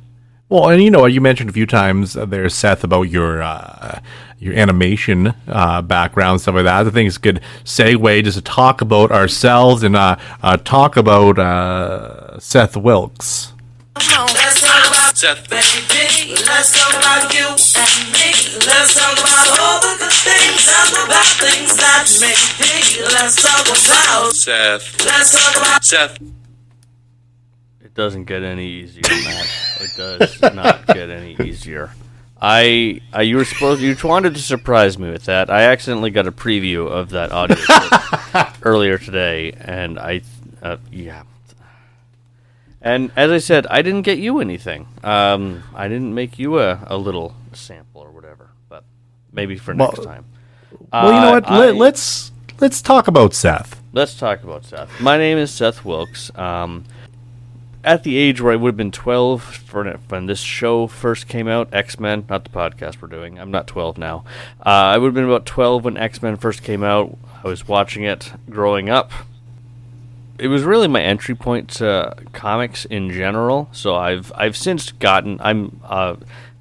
Well, 0.53 0.69
and 0.69 0.83
you 0.83 0.91
know, 0.91 1.07
you 1.07 1.19
mentioned 1.19 1.49
a 1.49 1.53
few 1.53 1.65
times 1.65 2.13
there, 2.13 2.47
Seth, 2.47 2.83
about 2.83 3.09
your 3.09 3.41
uh, 3.41 3.99
your 4.37 4.53
animation 4.53 5.33
uh, 5.47 5.81
background, 5.81 6.41
stuff 6.41 6.53
like 6.53 6.65
that. 6.65 6.85
I 6.85 6.89
think 6.91 7.07
it's 7.07 7.17
a 7.17 7.21
good 7.21 7.41
segue 7.63 8.23
just 8.23 8.37
to 8.37 8.43
talk 8.43 8.79
about 8.79 9.11
ourselves 9.11 9.81
and 9.81 9.95
uh, 9.95 10.15
uh 10.43 10.57
talk 10.57 10.95
about 10.95 11.39
uh, 11.39 12.39
Seth 12.39 12.77
Wilkes. 12.77 13.53
Seth. 15.15 15.49
Baby, 15.49 16.35
let's 16.45 16.77
talk 16.77 16.93
about 17.01 17.33
you 17.33 17.47
and 17.49 18.13
me. 18.13 18.29
Let's 18.61 18.93
talk 18.93 19.17
about 19.17 19.57
all 19.57 19.81
the 19.81 19.95
good 19.97 20.13
things 20.21 20.69
and 20.69 20.89
the 20.93 21.05
bad 21.09 21.33
things 21.41 21.75
that 21.77 22.05
make 22.21 22.59
me. 22.61 23.01
Let's 23.11 23.41
talk 23.41 23.65
about 23.65 24.33
Seth. 24.33 25.03
Let's 25.03 25.31
talk 25.31 25.55
about 25.57 25.83
Seth. 25.83 26.42
It 27.93 27.97
doesn't 27.97 28.23
get 28.23 28.41
any 28.41 28.65
easier, 28.65 29.03
Matt. 29.07 29.77
it 29.79 29.91
does 29.95 30.41
not 30.55 30.87
get 30.95 31.11
any 31.11 31.35
easier. 31.47 31.91
I, 32.41 33.01
I, 33.13 33.21
you 33.21 33.37
were 33.37 33.45
supposed 33.45 33.81
you 33.81 33.95
wanted 34.03 34.33
to 34.33 34.41
surprise 34.41 34.97
me 34.97 35.11
with 35.11 35.25
that. 35.25 35.51
I 35.51 35.65
accidentally 35.65 36.09
got 36.09 36.25
a 36.25 36.31
preview 36.31 36.89
of 36.89 37.11
that 37.11 37.31
audio 37.31 37.55
earlier 38.63 38.97
today, 38.97 39.51
and 39.51 39.99
I, 39.99 40.23
uh, 40.63 40.77
yeah. 40.91 41.21
And 42.81 43.11
as 43.15 43.29
I 43.29 43.37
said, 43.37 43.67
I 43.67 43.83
didn't 43.83 44.01
get 44.01 44.17
you 44.17 44.39
anything. 44.39 44.87
Um, 45.03 45.61
I 45.75 45.87
didn't 45.87 46.15
make 46.15 46.39
you 46.39 46.57
a, 46.57 46.83
a 46.87 46.97
little 46.97 47.35
sample 47.51 48.01
or 48.01 48.09
whatever, 48.09 48.49
but 48.69 48.85
maybe 49.31 49.55
for 49.55 49.75
well, 49.75 49.89
next 49.89 50.03
time. 50.03 50.25
Well, 50.91 51.13
you 51.13 51.21
know 51.21 51.31
what? 51.33 51.47
Uh, 51.47 51.59
Let, 51.59 51.69
us 51.69 51.77
let's, 51.77 52.31
let's 52.59 52.81
talk 52.81 53.07
about 53.07 53.35
Seth. 53.35 53.79
Let's 53.93 54.17
talk 54.17 54.41
about 54.43 54.65
Seth. 54.65 54.99
My 54.99 55.19
name 55.19 55.37
is 55.37 55.51
Seth 55.51 55.85
Wilkes. 55.85 56.35
Um, 56.35 56.85
at 57.83 58.03
the 58.03 58.17
age 58.17 58.39
where 58.41 58.53
I 58.53 58.55
would 58.55 58.69
have 58.69 58.77
been 58.77 58.91
12 58.91 59.43
for 59.43 59.91
when 60.09 60.25
this 60.25 60.39
show 60.39 60.87
first 60.87 61.27
came 61.27 61.47
out, 61.47 61.69
X 61.73 61.99
Men, 61.99 62.25
not 62.29 62.43
the 62.43 62.49
podcast 62.49 63.01
we're 63.01 63.07
doing. 63.09 63.39
I'm 63.39 63.51
not 63.51 63.67
12 63.67 63.97
now. 63.97 64.23
Uh, 64.65 64.69
I 64.69 64.97
would 64.97 65.07
have 65.07 65.13
been 65.13 65.25
about 65.25 65.45
12 65.45 65.85
when 65.85 65.97
X 65.97 66.21
Men 66.21 66.37
first 66.37 66.63
came 66.63 66.83
out. 66.83 67.17
I 67.43 67.47
was 67.47 67.67
watching 67.67 68.03
it 68.03 68.31
growing 68.49 68.89
up. 68.89 69.11
It 70.39 70.47
was 70.47 70.63
really 70.63 70.87
my 70.87 71.01
entry 71.01 71.35
point 71.35 71.69
to 71.71 72.15
comics 72.31 72.85
in 72.85 73.11
general. 73.11 73.69
So 73.71 73.95
I've 73.95 74.31
I've 74.35 74.57
since 74.57 74.91
gotten 74.91 75.39
I'm 75.41 75.79
uh, 75.83 76.15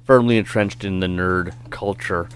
firmly 0.05 0.37
entrenched 0.37 0.83
in 0.83 0.99
the 0.99 1.07
nerd 1.07 1.53
culture 1.69 2.27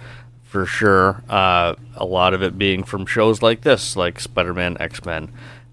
for 0.43 0.65
sure. 0.65 1.23
Uh, 1.29 1.75
a 1.95 2.05
lot 2.05 2.33
of 2.33 2.41
it 2.41 2.57
being 2.57 2.83
from 2.83 3.05
shows 3.05 3.41
like 3.41 3.61
this, 3.61 3.95
like 3.95 4.19
Spider 4.19 4.53
Man, 4.53 4.77
X 4.79 5.03
Men, 5.05 5.31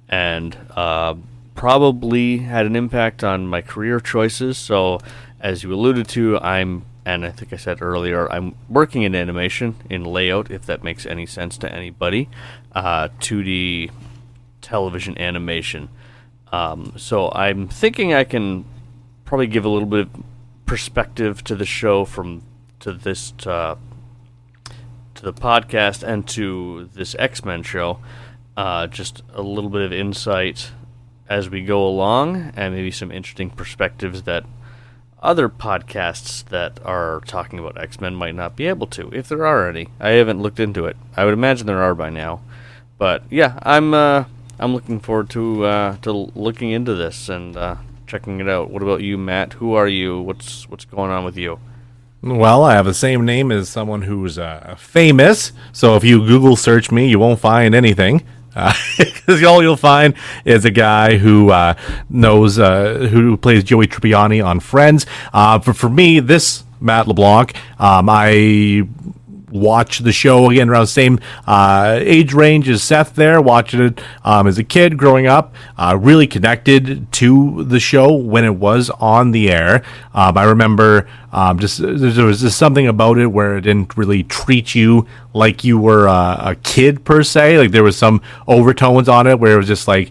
and 0.08 0.56
uh, 0.76 1.14
probably 1.54 2.38
had 2.38 2.66
an 2.66 2.76
impact 2.76 3.22
on 3.22 3.46
my 3.46 3.60
career 3.60 4.00
choices. 4.00 4.58
So, 4.58 5.00
as 5.40 5.62
you 5.62 5.72
alluded 5.72 6.08
to, 6.08 6.38
I'm, 6.38 6.84
and 7.04 7.24
I 7.24 7.30
think 7.30 7.52
I 7.52 7.56
said 7.56 7.80
earlier, 7.80 8.30
I'm 8.32 8.54
working 8.68 9.02
in 9.02 9.14
animation, 9.14 9.76
in 9.88 10.04
layout, 10.04 10.50
if 10.50 10.66
that 10.66 10.82
makes 10.82 11.06
any 11.06 11.26
sense 11.26 11.58
to 11.58 11.72
anybody, 11.72 12.28
uh, 12.72 13.08
2D 13.20 13.90
television 14.60 15.16
animation. 15.18 15.88
Um, 16.52 16.94
so, 16.96 17.30
I'm 17.32 17.68
thinking 17.68 18.14
I 18.14 18.24
can 18.24 18.64
probably 19.24 19.46
give 19.46 19.64
a 19.64 19.68
little 19.68 19.88
bit 19.88 20.00
of 20.00 20.24
perspective 20.66 21.44
to 21.44 21.54
the 21.54 21.66
show 21.66 22.04
from 22.04 22.42
to 22.80 22.92
this 22.92 23.32
uh, 23.46 23.76
to 25.14 25.22
the 25.22 25.32
podcast 25.32 26.02
and 26.02 26.26
to 26.28 26.88
this 26.94 27.14
X 27.18 27.44
Men 27.44 27.62
show. 27.62 27.98
Uh, 28.56 28.86
just 28.86 29.22
a 29.32 29.42
little 29.42 29.70
bit 29.70 29.82
of 29.82 29.92
insight 29.92 30.70
as 31.28 31.48
we 31.48 31.62
go 31.62 31.86
along 31.86 32.52
and 32.56 32.74
maybe 32.74 32.90
some 32.90 33.10
interesting 33.10 33.50
perspectives 33.50 34.22
that 34.22 34.44
other 35.22 35.48
podcasts 35.48 36.44
that 36.46 36.78
are 36.84 37.22
talking 37.26 37.58
about 37.58 37.80
X 37.80 38.00
Men 38.00 38.14
might 38.14 38.34
not 38.34 38.56
be 38.56 38.66
able 38.66 38.86
to, 38.88 39.10
if 39.12 39.28
there 39.28 39.46
are 39.46 39.68
any. 39.68 39.88
I 39.98 40.10
haven't 40.10 40.42
looked 40.42 40.60
into 40.60 40.84
it. 40.84 40.96
I 41.16 41.24
would 41.24 41.34
imagine 41.34 41.66
there 41.66 41.82
are 41.82 41.94
by 41.94 42.10
now, 42.10 42.42
but 42.98 43.22
yeah, 43.30 43.58
I'm 43.62 43.94
uh, 43.94 44.24
I'm 44.58 44.74
looking 44.74 45.00
forward 45.00 45.30
to 45.30 45.64
uh, 45.64 45.96
to 45.98 46.12
looking 46.12 46.70
into 46.70 46.94
this 46.94 47.28
and 47.30 47.56
uh, 47.56 47.76
checking 48.06 48.40
it 48.40 48.48
out. 48.48 48.70
What 48.70 48.82
about 48.82 49.00
you, 49.00 49.16
Matt? 49.16 49.54
Who 49.54 49.72
are 49.74 49.88
you? 49.88 50.20
What's 50.20 50.68
what's 50.68 50.84
going 50.84 51.10
on 51.10 51.24
with 51.24 51.38
you? 51.38 51.58
Well, 52.22 52.62
I 52.62 52.74
have 52.74 52.86
the 52.86 52.94
same 52.94 53.26
name 53.26 53.52
as 53.52 53.68
someone 53.68 54.02
who's 54.02 54.38
uh, 54.38 54.76
famous. 54.78 55.52
So 55.72 55.96
if 55.96 56.04
you 56.04 56.26
Google 56.26 56.56
search 56.56 56.90
me, 56.90 57.06
you 57.08 57.18
won't 57.18 57.38
find 57.38 57.74
anything 57.74 58.24
because 59.26 59.42
all 59.44 59.62
you'll 59.62 59.76
find 59.76 60.14
is 60.44 60.64
a 60.64 60.70
guy 60.70 61.16
who 61.16 61.50
uh, 61.50 61.74
knows 62.08 62.58
uh, 62.58 63.08
who 63.10 63.36
plays 63.36 63.64
Joey 63.64 63.86
Tribbiani 63.86 64.44
on 64.44 64.60
Friends. 64.60 65.06
Uh, 65.32 65.58
but 65.58 65.76
for 65.76 65.88
me, 65.88 66.20
this 66.20 66.64
Matt 66.80 67.08
LeBlanc, 67.08 67.54
um, 67.80 68.08
I 68.08 68.86
watch 69.54 70.00
the 70.00 70.12
show 70.12 70.50
again 70.50 70.68
around 70.68 70.82
the 70.82 70.86
same 70.88 71.20
uh, 71.46 71.98
age 72.02 72.34
range 72.34 72.68
as 72.68 72.82
Seth 72.82 73.14
there, 73.14 73.40
watching 73.40 73.80
it 73.80 74.00
um, 74.24 74.46
as 74.46 74.58
a 74.58 74.64
kid 74.64 74.98
growing 74.98 75.26
up, 75.26 75.54
uh, 75.78 75.96
really 75.98 76.26
connected 76.26 77.10
to 77.12 77.64
the 77.64 77.80
show 77.80 78.12
when 78.12 78.44
it 78.44 78.56
was 78.56 78.90
on 78.90 79.30
the 79.30 79.50
air. 79.50 79.82
Um, 80.12 80.36
I 80.36 80.44
remember 80.44 81.08
um, 81.32 81.58
just 81.58 81.78
there 81.78 82.26
was 82.26 82.40
just 82.40 82.58
something 82.58 82.86
about 82.86 83.18
it 83.18 83.28
where 83.28 83.56
it 83.56 83.62
didn't 83.62 83.96
really 83.96 84.24
treat 84.24 84.74
you 84.74 85.06
like 85.32 85.64
you 85.64 85.78
were 85.78 86.06
a 86.06 86.56
kid 86.62 87.04
per 87.04 87.22
se. 87.22 87.58
Like 87.58 87.70
there 87.70 87.82
was 87.82 87.96
some 87.96 88.20
overtones 88.46 89.08
on 89.08 89.26
it 89.26 89.38
where 89.38 89.54
it 89.54 89.58
was 89.58 89.68
just 89.68 89.88
like 89.88 90.10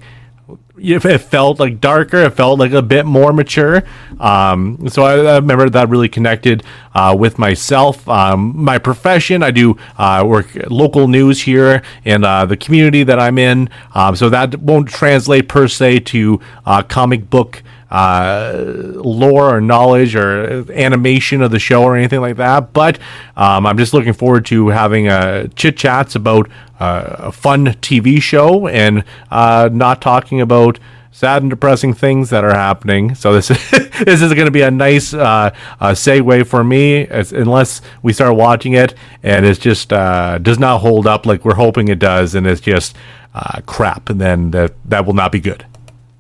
it 0.78 1.20
felt 1.20 1.60
like 1.60 1.80
darker. 1.80 2.18
It 2.18 2.32
felt 2.32 2.60
like 2.60 2.72
a 2.72 2.82
bit 2.82 3.06
more 3.06 3.32
mature. 3.32 3.84
Um, 4.20 4.90
so 4.90 5.04
I, 5.04 5.34
I, 5.34 5.36
remember 5.36 5.70
that 5.70 5.90
really 5.90 6.10
connected 6.10 6.64
uh, 6.96 7.16
with 7.18 7.38
myself. 7.38 8.08
Um, 8.10 8.54
my 8.56 8.80
profession, 8.80 9.44
I 9.44 9.52
do 9.52 9.78
uh, 9.98 10.24
work 10.26 10.48
local 10.70 11.08
news 11.08 11.42
here 11.44 11.84
in 12.06 12.24
uh, 12.24 12.46
the 12.46 12.58
community 12.58 13.04
that 13.04 13.20
I'm 13.20 13.38
in. 13.38 13.70
Um, 13.94 14.16
so 14.16 14.30
that 14.30 14.60
won't 14.60 14.90
translate 14.90 15.48
per 15.48 15.68
se 15.68 16.02
to 16.02 16.40
uh, 16.66 16.82
comic 16.82 17.30
book 17.30 17.62
uh, 17.94 18.56
lore 18.58 19.56
or 19.56 19.62
knowledge 19.62 20.16
or 20.16 20.70
animation 20.74 21.44
of 21.44 21.52
the 21.52 21.60
show 21.60 21.84
or 21.84 21.96
anything 21.96 22.22
like 22.22 22.38
that. 22.38 22.74
But 22.74 22.98
um, 23.38 23.68
I'm 23.68 23.78
just 23.78 23.94
looking 23.94 24.14
forward 24.14 24.46
to 24.48 24.70
having 24.70 25.08
uh, 25.08 25.48
chit 25.56 25.78
chats 25.78 26.16
about 26.16 26.50
uh, 26.80 27.16
a 27.20 27.32
fun 27.32 27.68
TV 27.68 28.20
show 28.20 28.68
and 28.68 29.04
uh, 29.30 29.70
not 29.72 30.02
talking 30.02 30.42
about 30.42 30.80
sad 31.12 31.44
and 31.44 31.52
depressing 31.52 31.94
things 31.94 32.32
that 32.32 32.44
are 32.44 32.56
happening. 32.56 33.14
So 33.14 33.32
this 33.40 33.48
this 34.04 34.24
is 34.24 34.34
going 34.34 34.46
to 34.46 34.52
be 34.52 34.62
a 34.62 34.72
nice 34.72 35.14
uh, 35.14 35.56
uh, 35.80 35.92
segue 35.92 36.48
for 36.48 36.64
me, 36.64 37.06
as, 37.06 37.32
unless 37.32 37.82
we 38.02 38.12
start 38.12 38.36
watching 38.36 38.74
it 38.74 38.96
and 39.22 39.46
it 39.46 39.60
just 39.60 39.94
uh, 39.94 40.40
does 40.40 40.58
not 40.58 40.80
hold 40.80 41.06
up 41.06 41.28
like 41.28 41.46
we're 41.46 41.54
hoping 41.54 41.90
it 41.90 42.00
does, 42.00 42.34
and 42.34 42.48
it's 42.48 42.60
just 42.60 42.96
uh, 43.36 43.62
crap, 43.68 44.10
and 44.10 44.20
then 44.20 44.50
that 44.52 44.74
that 44.86 45.06
will 45.06 45.14
not 45.14 45.32
be 45.32 45.40
good. 45.40 45.64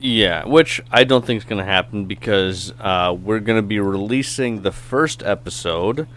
Yeah, 0.06 0.46
which 0.46 0.82
I 0.92 1.06
don't 1.06 1.26
think 1.26 1.38
is 1.38 1.46
going 1.46 1.66
to 1.66 1.72
happen 1.72 2.08
because 2.08 2.74
uh, 2.78 3.16
we're 3.18 3.40
going 3.40 3.56
to 3.56 3.66
be 3.66 3.80
releasing 3.80 4.62
the 4.62 4.72
first 4.74 5.24
episode 5.24 6.10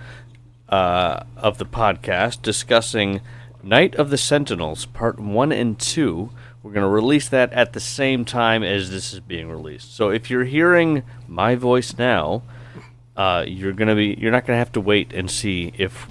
uh, 0.69 1.23
of 1.37 1.59
the 1.59 1.67
podcast 1.67 2.43
discussing 2.43 3.21
Night 3.63 3.95
of 3.95 4.11
the 4.11 4.19
Sentinels, 4.19 4.87
Part 4.87 5.21
1 5.21 5.53
and 5.53 5.79
2. 5.79 6.31
We're 6.65 6.73
going 6.73 6.83
to 6.83 6.89
release 6.89 7.29
that 7.29 7.53
at 7.53 7.75
the 7.75 7.81
same 7.81 8.25
time 8.25 8.65
as 8.65 8.91
this 8.91 9.13
is 9.15 9.21
being 9.21 9.49
released. 9.49 9.95
So 9.95 10.11
if 10.11 10.31
you're 10.31 10.43
hearing 10.43 11.05
my 11.29 11.55
voice 11.55 11.97
now, 11.97 12.43
uh, 13.17 13.45
you're 13.47 13.73
going 13.73 13.87
to 13.87 13.95
be 13.95 14.17
you're 14.19 14.33
not 14.33 14.47
going 14.47 14.57
to 14.57 14.59
have 14.59 14.73
to 14.73 14.81
wait 14.81 15.13
and 15.13 15.31
see 15.31 15.73
if 15.79 16.09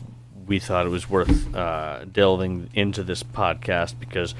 we 0.47 0.59
thought 0.59 0.85
it 0.85 0.89
was 0.89 1.09
worth 1.09 1.53
uh, 1.53 2.05
delving 2.05 2.69
into 2.73 3.03
this 3.03 3.21
podcast 3.21 3.99
because 3.99 4.33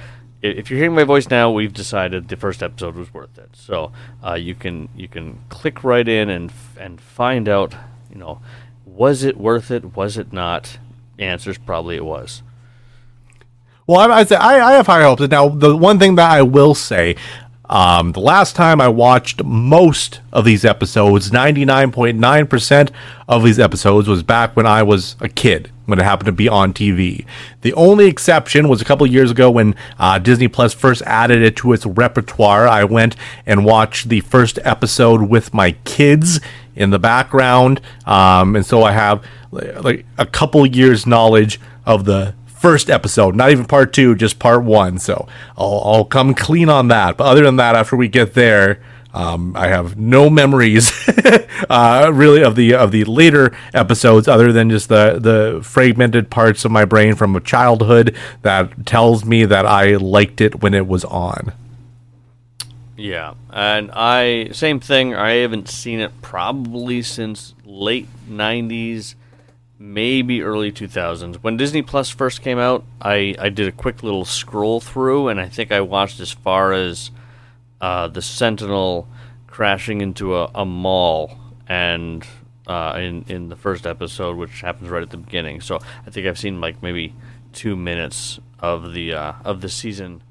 if 0.49 0.69
you're 0.69 0.79
hearing 0.79 0.95
my 0.95 1.03
voice 1.03 1.29
now, 1.29 1.51
we've 1.51 1.73
decided 1.73 2.27
the 2.27 2.35
first 2.35 2.61
episode 2.63 2.95
was 2.95 3.13
worth 3.13 3.37
it. 3.37 3.49
So 3.53 3.91
uh, 4.25 4.33
you 4.33 4.55
can 4.55 4.89
you 4.95 5.07
can 5.07 5.39
click 5.49 5.83
right 5.83 6.07
in 6.07 6.29
and 6.29 6.51
and 6.77 6.99
find 7.01 7.49
out, 7.49 7.75
you 8.09 8.17
know, 8.17 8.41
was 8.85 9.23
it 9.23 9.37
worth 9.37 9.71
it? 9.71 9.95
Was 9.95 10.17
it 10.17 10.31
not? 10.31 10.77
answers 11.19 11.57
probably 11.57 11.95
it 11.95 12.05
was. 12.05 12.41
Well, 13.87 14.11
I, 14.11 14.23
say 14.23 14.35
I, 14.35 14.71
I 14.71 14.73
have 14.73 14.87
high 14.87 15.03
hopes. 15.03 15.21
Now, 15.21 15.49
the 15.49 15.75
one 15.75 15.99
thing 15.99 16.15
that 16.15 16.29
I 16.29 16.41
will 16.41 16.73
say, 16.73 17.15
um, 17.69 18.13
the 18.13 18.19
last 18.19 18.55
time 18.55 18.81
I 18.81 18.87
watched 18.87 19.43
most 19.43 20.21
of 20.33 20.43
these 20.43 20.65
episodes, 20.65 21.29
99.9% 21.29 22.91
of 23.27 23.43
these 23.43 23.59
episodes 23.59 24.07
was 24.07 24.23
back 24.23 24.55
when 24.55 24.65
I 24.65 24.81
was 24.83 25.15
a 25.19 25.29
kid 25.29 25.71
when 25.85 25.99
it 25.99 26.03
happened 26.03 26.27
to 26.27 26.31
be 26.31 26.47
on 26.47 26.73
TV. 26.73 27.25
The 27.61 27.73
only 27.73 28.07
exception 28.07 28.67
was 28.67 28.81
a 28.81 28.85
couple 28.85 29.05
years 29.07 29.31
ago 29.31 29.49
when 29.51 29.75
uh, 29.99 30.19
Disney 30.19 30.47
Plus 30.47 30.73
first 30.73 31.01
added 31.03 31.41
it 31.41 31.55
to 31.57 31.73
its 31.73 31.85
repertoire. 31.85 32.67
I 32.67 32.83
went 32.83 33.15
and 33.45 33.65
watched 33.65 34.09
the 34.09 34.21
first 34.21 34.59
episode 34.63 35.23
with 35.23 35.53
my 35.53 35.71
kids 35.83 36.39
in 36.75 36.89
the 36.89 36.99
background, 36.99 37.81
um, 38.05 38.55
and 38.55 38.65
so 38.65 38.83
I 38.83 38.91
have 38.91 39.23
like 39.51 40.05
a 40.17 40.25
couple 40.25 40.65
years 40.65 41.05
knowledge 41.05 41.59
of 41.85 42.05
the 42.05 42.33
first 42.45 42.89
episode, 42.89 43.35
not 43.35 43.51
even 43.51 43.65
part 43.65 43.93
two, 43.93 44.15
just 44.15 44.39
part 44.39 44.63
one. 44.63 44.97
So 44.97 45.27
I'll, 45.57 45.81
I'll 45.85 46.05
come 46.05 46.33
clean 46.33 46.67
on 46.67 46.87
that. 46.87 47.15
But 47.17 47.25
other 47.25 47.43
than 47.43 47.57
that, 47.57 47.75
after 47.75 47.95
we 47.95 48.07
get 48.07 48.33
there, 48.33 48.81
um, 49.15 49.55
I 49.55 49.69
have 49.69 49.97
no 49.97 50.29
memories, 50.29 50.91
uh, 51.69 52.11
really, 52.13 52.43
of 52.43 52.57
the 52.57 52.75
of 52.75 52.91
the 52.91 53.05
later 53.05 53.55
episodes, 53.73 54.27
other 54.27 54.51
than 54.51 54.69
just 54.69 54.89
the 54.89 55.17
the 55.19 55.61
fragmented 55.63 56.29
parts 56.29 56.65
of 56.65 56.71
my 56.71 56.83
brain 56.83 57.15
from 57.15 57.33
a 57.33 57.39
childhood 57.39 58.13
that 58.41 58.85
tells 58.85 59.23
me 59.23 59.45
that 59.45 59.65
I 59.65 59.95
liked 59.95 60.41
it 60.41 60.61
when 60.61 60.73
it 60.73 60.85
was 60.85 61.05
on. 61.05 61.53
Yeah, 62.97 63.35
and 63.51 63.89
I 63.93 64.49
same 64.51 64.81
thing. 64.81 65.15
I 65.15 65.35
haven't 65.35 65.69
seen 65.69 66.01
it 66.01 66.21
probably 66.21 67.01
since 67.01 67.53
late 67.63 68.09
'90s, 68.29 69.15
maybe 69.79 70.41
early 70.41 70.73
2000s. 70.73 71.35
When 71.37 71.55
Disney 71.55 71.81
Plus 71.81 72.09
first 72.09 72.41
came 72.41 72.59
out, 72.59 72.83
I 73.01 73.33
I 73.39 73.47
did 73.47 73.69
a 73.69 73.71
quick 73.71 74.03
little 74.03 74.25
scroll 74.25 74.81
through, 74.81 75.29
and 75.29 75.39
I 75.39 75.47
think 75.47 75.71
I 75.71 75.79
watched 75.79 76.19
as 76.19 76.31
far 76.31 76.73
as 76.73 77.11
uh, 77.85 78.07
the 78.07 78.21
Sentinel 78.21 79.07
crashing 79.45 80.01
into 80.01 80.35
a, 80.35 80.49
a 80.55 80.65
mall 80.65 81.37
and 81.67 82.25
uh, 82.67 82.95
in 82.97 83.23
in 83.27 83.49
the 83.49 83.55
first 83.55 83.85
episode, 83.85 84.37
which 84.37 84.61
happens 84.61 84.89
right 84.89 85.03
at 85.03 85.11
the 85.11 85.17
beginning. 85.17 85.61
So 85.61 85.79
I 86.07 86.09
think 86.09 86.25
I've 86.25 86.39
seen 86.39 86.59
like 86.61 86.81
maybe 86.81 87.13
two 87.53 87.75
minutes 87.75 88.39
of 88.59 88.93
the 88.93 89.13
uh, 89.13 89.33
of 89.43 89.61
the 89.61 89.69
season 89.69 90.23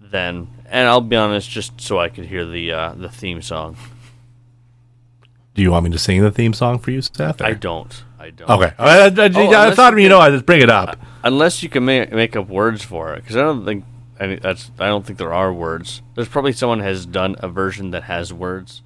then, 0.00 0.48
and 0.66 0.88
I'll 0.88 1.00
be 1.00 1.16
honest, 1.16 1.50
just 1.50 1.80
so 1.80 1.98
I 1.98 2.08
could 2.08 2.26
hear 2.26 2.44
the 2.46 2.70
uh, 2.72 2.94
the 2.94 3.08
theme 3.08 3.42
song. 3.42 3.76
Do 5.54 5.62
you 5.62 5.72
want 5.72 5.84
me 5.86 5.90
to 5.90 5.98
sing 5.98 6.22
the 6.22 6.30
theme 6.30 6.52
song 6.52 6.78
for 6.78 6.92
you, 6.92 7.02
Seth? 7.02 7.40
or- 7.40 7.46
I 7.46 7.54
don't. 7.54 8.04
I 8.20 8.30
don't. 8.30 8.50
Okay, 8.50 8.72
I, 8.78 8.98
I, 9.00 9.04
I, 9.06 9.68
I 9.68 9.74
thought 9.74 9.94
you 9.94 10.00
you 10.04 10.08
know 10.08 10.20
I 10.20 10.30
just 10.30 10.46
bring 10.46 10.62
it 10.62 10.70
up. 10.70 10.96
Unless 11.24 11.62
you 11.62 11.68
can 11.68 11.84
make, 11.84 12.12
make 12.12 12.36
up 12.36 12.48
words 12.48 12.84
for 12.84 13.14
it, 13.14 13.22
because 13.22 13.36
I 13.36 13.40
don't 13.42 13.64
think 13.64 13.84
any, 14.20 14.36
that's 14.36 14.70
I 14.78 14.86
don't 14.86 15.04
think 15.04 15.18
there 15.18 15.32
are 15.32 15.52
words. 15.52 16.02
There's 16.14 16.28
probably 16.28 16.52
someone 16.52 16.80
has 16.80 17.06
done 17.06 17.36
a 17.38 17.48
version 17.48 17.90
that 17.90 18.04
has 18.04 18.32
words. 18.32 18.82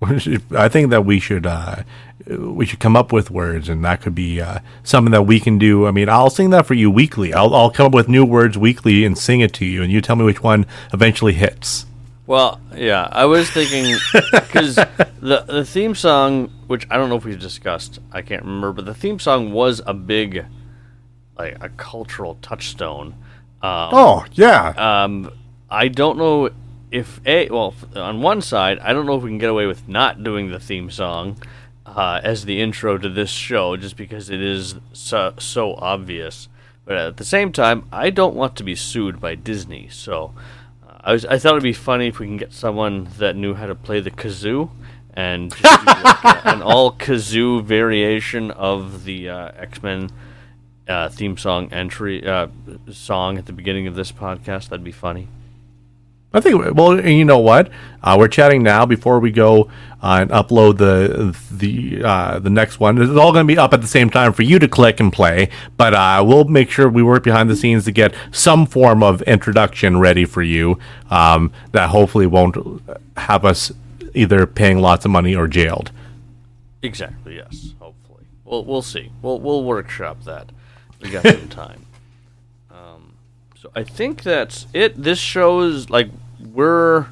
I 0.00 0.68
think 0.68 0.90
that 0.90 1.04
we 1.04 1.18
should 1.18 1.44
uh, 1.44 1.82
we 2.26 2.66
should 2.66 2.78
come 2.78 2.96
up 2.96 3.12
with 3.12 3.30
words, 3.30 3.68
and 3.68 3.84
that 3.84 4.00
could 4.00 4.14
be 4.14 4.40
uh, 4.40 4.60
something 4.84 5.10
that 5.10 5.22
we 5.22 5.40
can 5.40 5.58
do. 5.58 5.86
I 5.86 5.90
mean, 5.90 6.08
I'll 6.08 6.30
sing 6.30 6.50
that 6.50 6.66
for 6.66 6.74
you 6.74 6.90
weekly. 6.90 7.34
I'll 7.34 7.54
I'll 7.54 7.70
come 7.70 7.86
up 7.86 7.94
with 7.94 8.08
new 8.08 8.24
words 8.24 8.56
weekly 8.56 9.04
and 9.04 9.18
sing 9.18 9.40
it 9.40 9.52
to 9.54 9.64
you, 9.64 9.82
and 9.82 9.90
you 9.90 10.00
tell 10.00 10.16
me 10.16 10.24
which 10.24 10.42
one 10.42 10.66
eventually 10.92 11.32
hits. 11.32 11.86
Well, 12.28 12.60
yeah, 12.76 13.08
I 13.10 13.24
was 13.24 13.50
thinking 13.50 13.96
because 14.32 14.76
the 14.76 15.44
the 15.48 15.64
theme 15.64 15.94
song, 15.94 16.52
which 16.68 16.86
I 16.90 16.96
don't 16.96 17.08
know 17.08 17.16
if 17.16 17.24
we've 17.24 17.40
discussed, 17.40 17.98
I 18.12 18.22
can't 18.22 18.42
remember, 18.42 18.72
but 18.72 18.84
the 18.84 18.94
theme 18.94 19.18
song 19.18 19.52
was 19.52 19.80
a 19.84 19.94
big, 19.94 20.44
like 21.36 21.56
a 21.60 21.70
cultural 21.70 22.38
touchstone. 22.40 23.16
Um, 23.62 23.88
Oh 23.92 24.24
yeah, 24.32 24.68
um, 25.04 25.30
I 25.70 25.88
don't 25.88 26.16
know 26.18 26.50
if 26.90 27.20
a 27.26 27.48
well 27.50 27.74
on 27.96 28.22
one 28.22 28.40
side, 28.40 28.78
I 28.78 28.92
don't 28.92 29.04
know 29.06 29.16
if 29.16 29.22
we 29.22 29.30
can 29.30 29.38
get 29.38 29.50
away 29.50 29.66
with 29.66 29.88
not 29.88 30.22
doing 30.22 30.50
the 30.50 30.60
theme 30.60 30.90
song 30.90 31.42
uh, 31.84 32.20
as 32.22 32.44
the 32.44 32.60
intro 32.60 32.98
to 32.98 33.08
this 33.08 33.30
show, 33.30 33.76
just 33.76 33.96
because 33.96 34.30
it 34.30 34.40
is 34.40 34.76
so, 34.92 35.34
so 35.38 35.74
obvious. 35.74 36.48
But 36.84 36.96
at 36.96 37.16
the 37.18 37.24
same 37.24 37.52
time, 37.52 37.86
I 37.92 38.10
don't 38.10 38.34
want 38.34 38.56
to 38.56 38.64
be 38.64 38.74
sued 38.74 39.20
by 39.20 39.34
Disney, 39.34 39.88
so 39.90 40.32
uh, 40.88 40.92
I 41.00 41.12
was 41.12 41.26
I 41.26 41.38
thought 41.38 41.52
it'd 41.52 41.62
be 41.62 41.72
funny 41.72 42.06
if 42.08 42.18
we 42.18 42.26
can 42.26 42.36
get 42.36 42.52
someone 42.52 43.08
that 43.18 43.36
knew 43.36 43.54
how 43.54 43.66
to 43.66 43.74
play 43.74 44.00
the 44.00 44.10
kazoo. 44.10 44.70
And 45.14 45.52
just 45.56 45.80
do 45.80 45.86
like 46.04 46.24
a- 46.24 46.48
an 46.48 46.62
all 46.72 46.92
kazoo 46.92 47.64
variation 47.64 48.52
of 48.52 49.02
the 49.04 49.28
uh, 49.28 49.50
X 49.56 49.82
Men 49.82 50.10
uh, 50.88 51.08
theme 51.08 51.36
song 51.36 51.72
entry 51.72 52.26
uh, 52.26 52.48
song 52.90 53.38
at 53.38 53.46
the 53.46 53.52
beginning 53.52 53.86
of 53.86 53.94
this 53.94 54.10
podcast. 54.12 54.70
That'd 54.70 54.84
be 54.84 54.92
funny. 54.92 55.28
I 56.32 56.40
think. 56.40 56.74
Well, 56.74 56.92
and 56.92 57.08
you 57.08 57.24
know 57.24 57.38
what? 57.38 57.70
Uh, 58.02 58.16
we're 58.18 58.28
chatting 58.28 58.62
now 58.62 58.84
before 58.84 59.18
we 59.18 59.30
go 59.30 59.70
uh, 60.02 60.18
and 60.20 60.30
upload 60.30 60.76
the 60.76 61.34
the 61.50 62.04
uh, 62.04 62.38
the 62.38 62.50
next 62.50 62.78
one. 62.78 63.00
It's 63.00 63.10
all 63.12 63.32
going 63.32 63.46
to 63.46 63.52
be 63.52 63.56
up 63.56 63.72
at 63.72 63.80
the 63.80 63.86
same 63.86 64.10
time 64.10 64.34
for 64.34 64.42
you 64.42 64.58
to 64.58 64.68
click 64.68 65.00
and 65.00 65.10
play. 65.10 65.48
But 65.78 65.94
uh, 65.94 66.22
we'll 66.26 66.44
make 66.44 66.70
sure 66.70 66.88
we 66.88 67.02
work 67.02 67.24
behind 67.24 67.48
the 67.48 67.56
scenes 67.56 67.86
to 67.86 67.92
get 67.92 68.14
some 68.30 68.66
form 68.66 69.02
of 69.02 69.22
introduction 69.22 69.98
ready 70.00 70.26
for 70.26 70.42
you. 70.42 70.78
Um, 71.08 71.50
that 71.72 71.88
hopefully 71.88 72.26
won't 72.26 72.82
have 73.16 73.46
us 73.46 73.72
either 74.14 74.46
paying 74.46 74.80
lots 74.80 75.06
of 75.06 75.10
money 75.10 75.34
or 75.34 75.48
jailed. 75.48 75.92
Exactly. 76.82 77.36
Yes. 77.36 77.72
Hopefully, 77.78 78.24
we'll 78.44 78.66
we'll 78.66 78.82
see. 78.82 79.12
We'll 79.22 79.40
we'll 79.40 79.64
workshop 79.64 80.24
that. 80.24 80.52
We 81.00 81.10
got 81.10 81.26
some 81.26 81.48
time. 81.48 81.86
Um, 82.70 83.14
so 83.60 83.70
I 83.74 83.84
think 83.84 84.22
that's 84.22 84.66
it. 84.72 85.00
This 85.00 85.18
show 85.18 85.60
is 85.60 85.90
like 85.90 86.08
we're 86.40 87.06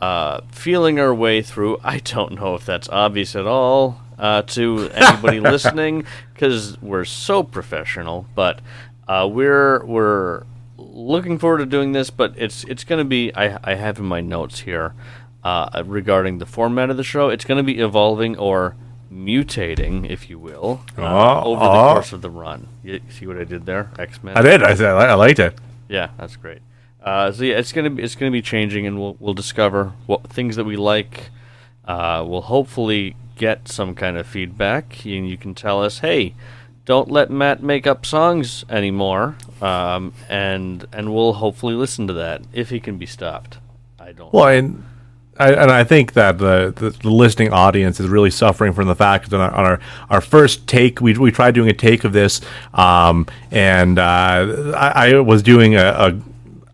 uh, 0.00 0.40
feeling 0.50 1.00
our 1.00 1.14
way 1.14 1.42
through. 1.42 1.78
I 1.84 1.98
don't 1.98 2.32
know 2.32 2.54
if 2.54 2.64
that's 2.64 2.88
obvious 2.88 3.34
at 3.36 3.46
all 3.46 4.00
uh, 4.18 4.42
to 4.42 4.90
anybody 4.90 5.40
listening 5.52 6.04
because 6.32 6.80
we're 6.80 7.04
so 7.04 7.42
professional. 7.42 8.26
But 8.34 8.60
uh, 9.08 9.28
we're 9.30 9.84
we're 9.84 10.44
looking 10.76 11.38
forward 11.38 11.58
to 11.58 11.66
doing 11.66 11.92
this. 11.92 12.10
But 12.10 12.34
it's 12.36 12.64
it's 12.64 12.84
going 12.84 12.98
to 12.98 13.04
be. 13.08 13.34
I 13.34 13.58
I 13.62 13.74
have 13.74 13.98
in 13.98 14.04
my 14.04 14.20
notes 14.20 14.60
here 14.60 14.94
uh, 15.44 15.82
regarding 15.86 16.38
the 16.38 16.46
format 16.46 16.90
of 16.90 16.96
the 16.96 17.04
show. 17.04 17.28
It's 17.28 17.44
going 17.44 17.58
to 17.58 17.64
be 17.64 17.78
evolving 17.78 18.36
or 18.36 18.74
mutating, 19.16 20.08
if 20.08 20.28
you 20.28 20.38
will, 20.38 20.82
uh, 20.98 21.02
Oh, 21.02 21.52
over 21.52 21.60
the 21.64 21.70
oh. 21.70 21.92
course 21.94 22.12
of 22.12 22.22
the 22.22 22.30
run. 22.30 22.68
You 22.84 23.00
see 23.08 23.26
what 23.26 23.38
I 23.38 23.44
did 23.44 23.66
there? 23.66 23.90
X 23.98 24.22
Men. 24.22 24.36
I 24.36 24.42
did. 24.42 24.62
I 24.62 24.74
said 24.74 24.94
I 24.94 25.14
liked 25.14 25.38
it. 25.38 25.54
Yeah, 25.88 26.10
that's 26.18 26.36
great. 26.36 26.60
Uh, 27.02 27.30
so 27.32 27.44
yeah, 27.44 27.56
it's 27.56 27.72
gonna 27.72 27.90
be 27.90 28.02
it's 28.02 28.14
gonna 28.16 28.30
be 28.32 28.42
changing, 28.42 28.86
and 28.86 28.98
we'll 28.98 29.16
we'll 29.20 29.34
discover 29.34 29.92
what 30.06 30.28
things 30.28 30.56
that 30.56 30.64
we 30.64 30.76
like. 30.76 31.30
Uh, 31.84 32.24
we'll 32.26 32.42
hopefully 32.42 33.14
get 33.36 33.68
some 33.68 33.94
kind 33.94 34.16
of 34.16 34.26
feedback, 34.26 35.04
and 35.06 35.28
you 35.28 35.36
can 35.36 35.54
tell 35.54 35.82
us, 35.82 36.00
hey, 36.00 36.34
don't 36.84 37.10
let 37.10 37.30
Matt 37.30 37.62
make 37.62 37.86
up 37.86 38.04
songs 38.04 38.64
anymore, 38.68 39.36
um, 39.60 40.12
and 40.28 40.84
and 40.92 41.14
we'll 41.14 41.34
hopefully 41.34 41.74
listen 41.74 42.06
to 42.08 42.12
that 42.14 42.42
if 42.52 42.70
he 42.70 42.80
can 42.80 42.98
be 42.98 43.06
stopped. 43.06 43.58
I 44.00 44.12
don't. 44.12 44.32
Well, 44.32 44.48
and 44.48 44.84
I, 45.38 45.52
and 45.52 45.70
I 45.70 45.84
think 45.84 46.14
that 46.14 46.38
the, 46.38 46.72
the 46.74 46.90
the 46.90 47.10
listening 47.10 47.52
audience 47.52 48.00
is 48.00 48.08
really 48.08 48.30
suffering 48.30 48.72
from 48.72 48.88
the 48.88 48.94
fact 48.94 49.30
that 49.30 49.36
on 49.36 49.42
our, 49.50 49.54
on 49.54 49.64
our, 49.66 49.80
our 50.10 50.20
first 50.20 50.66
take, 50.66 51.00
we, 51.00 51.16
we 51.18 51.30
tried 51.30 51.54
doing 51.54 51.68
a 51.68 51.74
take 51.74 52.04
of 52.04 52.12
this, 52.12 52.40
um, 52.74 53.26
and 53.50 53.98
uh, 53.98 54.72
I, 54.76 55.12
I 55.16 55.20
was 55.20 55.42
doing 55.42 55.74
a, 55.74 55.84
a, 55.84 56.20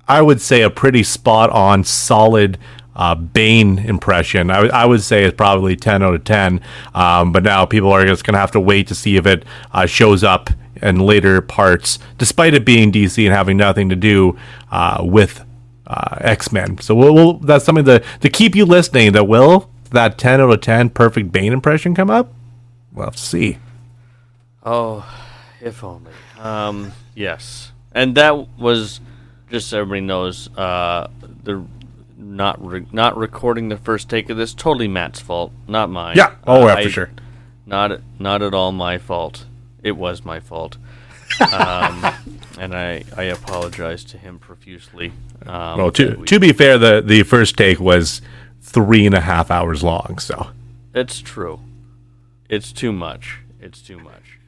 I 0.09 0.23
would 0.23 0.41
say 0.41 0.63
a 0.63 0.71
pretty 0.71 1.03
spot 1.03 1.51
on, 1.51 1.85
solid. 1.85 2.59
Uh, 2.95 3.15
Bane 3.15 3.79
impression, 3.79 4.51
I, 4.51 4.85
would- 4.85 5.03
say 5.03 5.25
it's 5.25 5.35
probably 5.35 5.77
ten 5.77 6.03
out 6.03 6.15
of 6.15 6.25
ten. 6.25 6.61
Um, 6.95 7.33
but 7.33 7.43
now 7.43 7.65
people 7.65 7.91
are 7.91 8.05
just 8.05 8.23
gonna 8.23 8.37
have 8.37 8.51
to 8.51 8.61
wait 8.61 8.87
to 8.89 8.95
see 8.95 9.17
if 9.17 9.25
it 9.27 9.47
uh, 9.73 9.87
shows 9.87 10.23
up 10.23 10.51
in 10.83 10.99
later 11.01 11.41
parts, 11.41 11.99
despite 12.19 12.53
it 12.53 12.67
being 12.67 12.93
DC 12.93 13.25
and 13.25 13.33
having 13.35 13.57
nothing 13.57 13.89
to 13.89 13.97
do 13.97 14.37
uh, 14.71 14.99
with 15.03 15.43
uh, 15.93 16.17
X 16.21 16.51
Men. 16.53 16.79
So 16.79 16.95
we'll, 16.95 17.15
we'll, 17.15 17.33
that's 17.35 17.65
something 17.65 17.85
to 17.85 18.03
to 18.21 18.29
keep 18.31 18.55
you 18.55 18.65
listening. 18.65 19.13
That 19.13 19.25
will 19.25 19.71
that 19.91 20.17
ten 20.19 20.41
out 20.41 20.51
of 20.51 20.61
ten 20.61 20.89
perfect 20.91 21.31
Bane 21.33 21.53
impression 21.53 21.95
come 21.95 22.11
up? 22.11 22.33
We'll 22.93 23.05
have 23.07 23.17
to 23.17 23.23
see. 23.23 23.59
Oh, 24.65 25.05
if 25.61 25.83
only. 25.85 26.13
Um, 26.39 26.93
yes, 27.15 27.73
and 27.93 28.15
that 28.17 28.59
was 28.59 29.01
just 29.51 29.69
so 29.69 29.81
everybody 29.81 30.01
knows. 30.03 30.49
Uh, 30.57 31.09
the 31.45 31.65
not 32.17 32.65
re- 32.65 32.87
not 32.93 33.17
recording 33.17 33.69
the 33.69 33.77
first 33.77 34.09
take 34.09 34.31
of 34.31 34.37
this 34.37 34.55
totally 34.55 34.89
Matt's 34.89 35.21
fault, 35.21 35.53
not 35.67 35.91
mine. 35.91 36.17
Yeah. 36.17 36.35
Oh, 36.47 36.63
Uh, 36.63 36.67
yeah, 36.67 36.75
for 36.75 36.81
I- 36.81 36.89
sure. 36.89 37.11
Not 37.67 38.01
not 38.19 38.43
at 38.43 38.55
all 38.55 38.73
my 38.73 38.99
fault. 38.99 39.47
It 39.83 39.93
was 39.97 40.25
my 40.25 40.41
fault. 40.41 40.77
Um, 41.41 42.05
and 42.59 42.75
I 42.75 43.05
I 43.17 43.25
apologize 43.25 44.05
to 44.05 44.19
him 44.19 44.39
profusely. 44.39 45.13
Um, 45.47 45.79
Well, 45.79 45.91
to 45.93 46.17
we- 46.17 46.27
to 46.27 46.41
be 46.41 46.53
fair, 46.53 46.79
the 46.79 47.03
the 47.05 47.23
first 47.23 47.57
take 47.57 47.81
was 47.81 48.21
three 48.61 49.07
and 49.07 49.15
a 49.15 49.21
half 49.21 49.51
hours 49.51 49.83
long. 49.83 50.19
So 50.19 50.49
It's 50.95 51.21
true. 51.21 51.61
It's 52.49 52.73
too 52.73 52.93
much. 52.93 53.39
It's 53.61 53.81
too 53.81 53.99
much. 53.99 54.39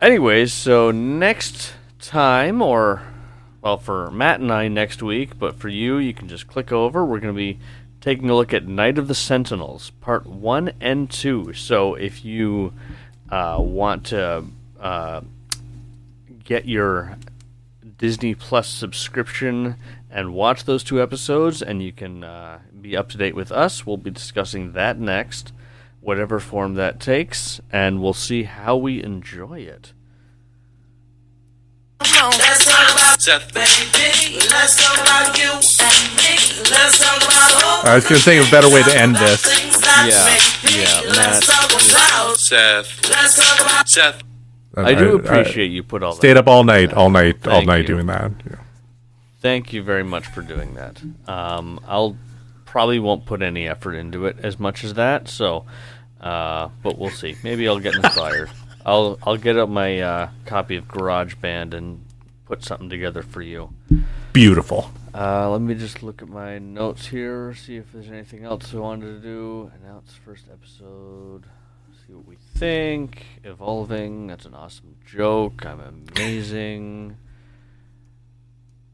Anyways, 0.00 0.52
so 0.52 0.90
next 0.90 1.74
time, 1.98 2.62
or, 2.62 3.02
well, 3.62 3.76
for 3.76 4.10
Matt 4.10 4.40
and 4.40 4.50
I 4.52 4.68
next 4.68 5.02
week, 5.02 5.38
but 5.38 5.56
for 5.58 5.68
you, 5.68 5.98
you 5.98 6.14
can 6.14 6.26
just 6.28 6.46
click 6.46 6.72
over. 6.72 7.04
We're 7.04 7.20
going 7.20 7.34
to 7.34 7.38
be 7.38 7.58
taking 8.00 8.30
a 8.30 8.34
look 8.34 8.54
at 8.54 8.66
Night 8.66 8.96
of 8.96 9.08
the 9.08 9.14
Sentinels, 9.14 9.90
part 10.00 10.26
one 10.26 10.72
and 10.80 11.10
two. 11.10 11.52
So 11.52 11.94
if 11.94 12.24
you 12.24 12.72
uh, 13.30 13.56
want 13.60 14.04
to 14.06 14.44
uh, 14.80 15.20
get 16.44 16.66
your 16.66 17.16
Disney 17.96 18.34
Plus 18.34 18.68
subscription 18.68 19.76
and 20.10 20.34
watch 20.34 20.64
those 20.64 20.82
two 20.82 21.00
episodes, 21.00 21.62
and 21.62 21.82
you 21.82 21.92
can 21.92 22.24
uh, 22.24 22.60
be 22.80 22.96
up 22.96 23.08
to 23.10 23.18
date 23.18 23.34
with 23.34 23.52
us. 23.52 23.86
We'll 23.86 23.96
be 23.96 24.10
discussing 24.10 24.72
that 24.72 24.98
next, 24.98 25.52
whatever 26.00 26.40
form 26.40 26.74
that 26.74 26.98
takes, 26.98 27.60
and 27.70 28.02
we'll 28.02 28.14
see 28.14 28.44
how 28.44 28.76
we 28.76 29.02
enjoy 29.02 29.60
it. 29.60 29.92
Let's 32.00 32.64
talk 32.64 32.92
about 32.92 33.20
Seth, 33.20 33.52
baby. 33.52 34.38
Let's 34.50 34.76
talk 34.76 34.98
about 35.00 35.36
you 35.38 35.52
and 35.52 36.16
me. 36.16 36.36
Let's 36.70 36.98
talk 36.98 37.22
about 37.22 37.84
I 37.84 37.94
was 37.94 38.04
going 38.04 38.18
to 38.18 38.24
think 38.24 38.42
of 38.42 38.48
a 38.48 38.50
better 38.50 38.68
way 38.68 38.82
to 38.82 38.96
end 38.96 39.16
this. 39.16 39.44
Yeah, 40.06 40.36
yeah, 40.68 41.02
Matt. 41.16 41.44
Seth. 42.36 43.08
Let's 43.10 43.36
talk 43.36 43.60
about 43.60 43.88
Seth. 43.88 44.22
I 44.76 44.94
do 44.94 45.16
appreciate 45.16 45.70
you 45.70 45.82
put 45.82 46.02
all 46.02 46.12
that 46.12 46.18
Stayed 46.18 46.36
up 46.36 46.46
all 46.46 46.64
night, 46.64 46.92
all 46.92 47.10
night, 47.10 47.46
all 47.46 47.62
night 47.62 47.82
you. 47.82 47.86
doing 47.88 48.06
that. 48.06 48.30
Yeah. 48.48 48.56
Thank 49.40 49.72
you 49.72 49.82
very 49.82 50.04
much 50.04 50.26
for 50.26 50.42
doing 50.42 50.74
that. 50.74 51.00
Um, 51.26 51.80
I'll 51.88 52.16
probably 52.66 52.98
won't 52.98 53.26
put 53.26 53.42
any 53.42 53.66
effort 53.66 53.94
into 53.94 54.26
it 54.26 54.36
as 54.42 54.60
much 54.60 54.84
as 54.84 54.94
that. 54.94 55.28
So, 55.28 55.64
uh, 56.20 56.68
but 56.82 56.98
we'll 56.98 57.10
see. 57.10 57.36
Maybe 57.42 57.66
I'll 57.66 57.80
get 57.80 57.96
inspired. 57.96 58.50
I'll 58.86 59.18
I'll 59.22 59.36
get 59.36 59.56
up 59.58 59.68
my 59.68 60.00
uh, 60.00 60.28
copy 60.46 60.76
of 60.76 60.86
GarageBand 60.88 61.74
and 61.74 62.04
put 62.46 62.64
something 62.64 62.88
together 62.88 63.22
for 63.22 63.42
you. 63.42 63.70
Beautiful. 64.32 64.90
Uh, 65.12 65.50
let 65.50 65.60
me 65.60 65.74
just 65.74 66.02
look 66.02 66.22
at 66.22 66.28
my 66.28 66.58
notes 66.58 67.06
here, 67.06 67.52
see 67.54 67.76
if 67.76 67.92
there's 67.92 68.08
anything 68.08 68.44
else 68.44 68.72
I 68.72 68.78
wanted 68.78 69.06
to 69.06 69.18
do. 69.20 69.70
Announce 69.82 70.14
first 70.24 70.44
episode. 70.50 71.44
See 72.06 72.12
what 72.14 72.26
we 72.26 72.36
think. 72.54 73.26
Evolving. 73.44 74.26
That's 74.26 74.44
an 74.44 74.54
awesome 74.54 74.96
joke. 75.04 75.64
I'm 75.64 75.80
amazing. 75.80 77.16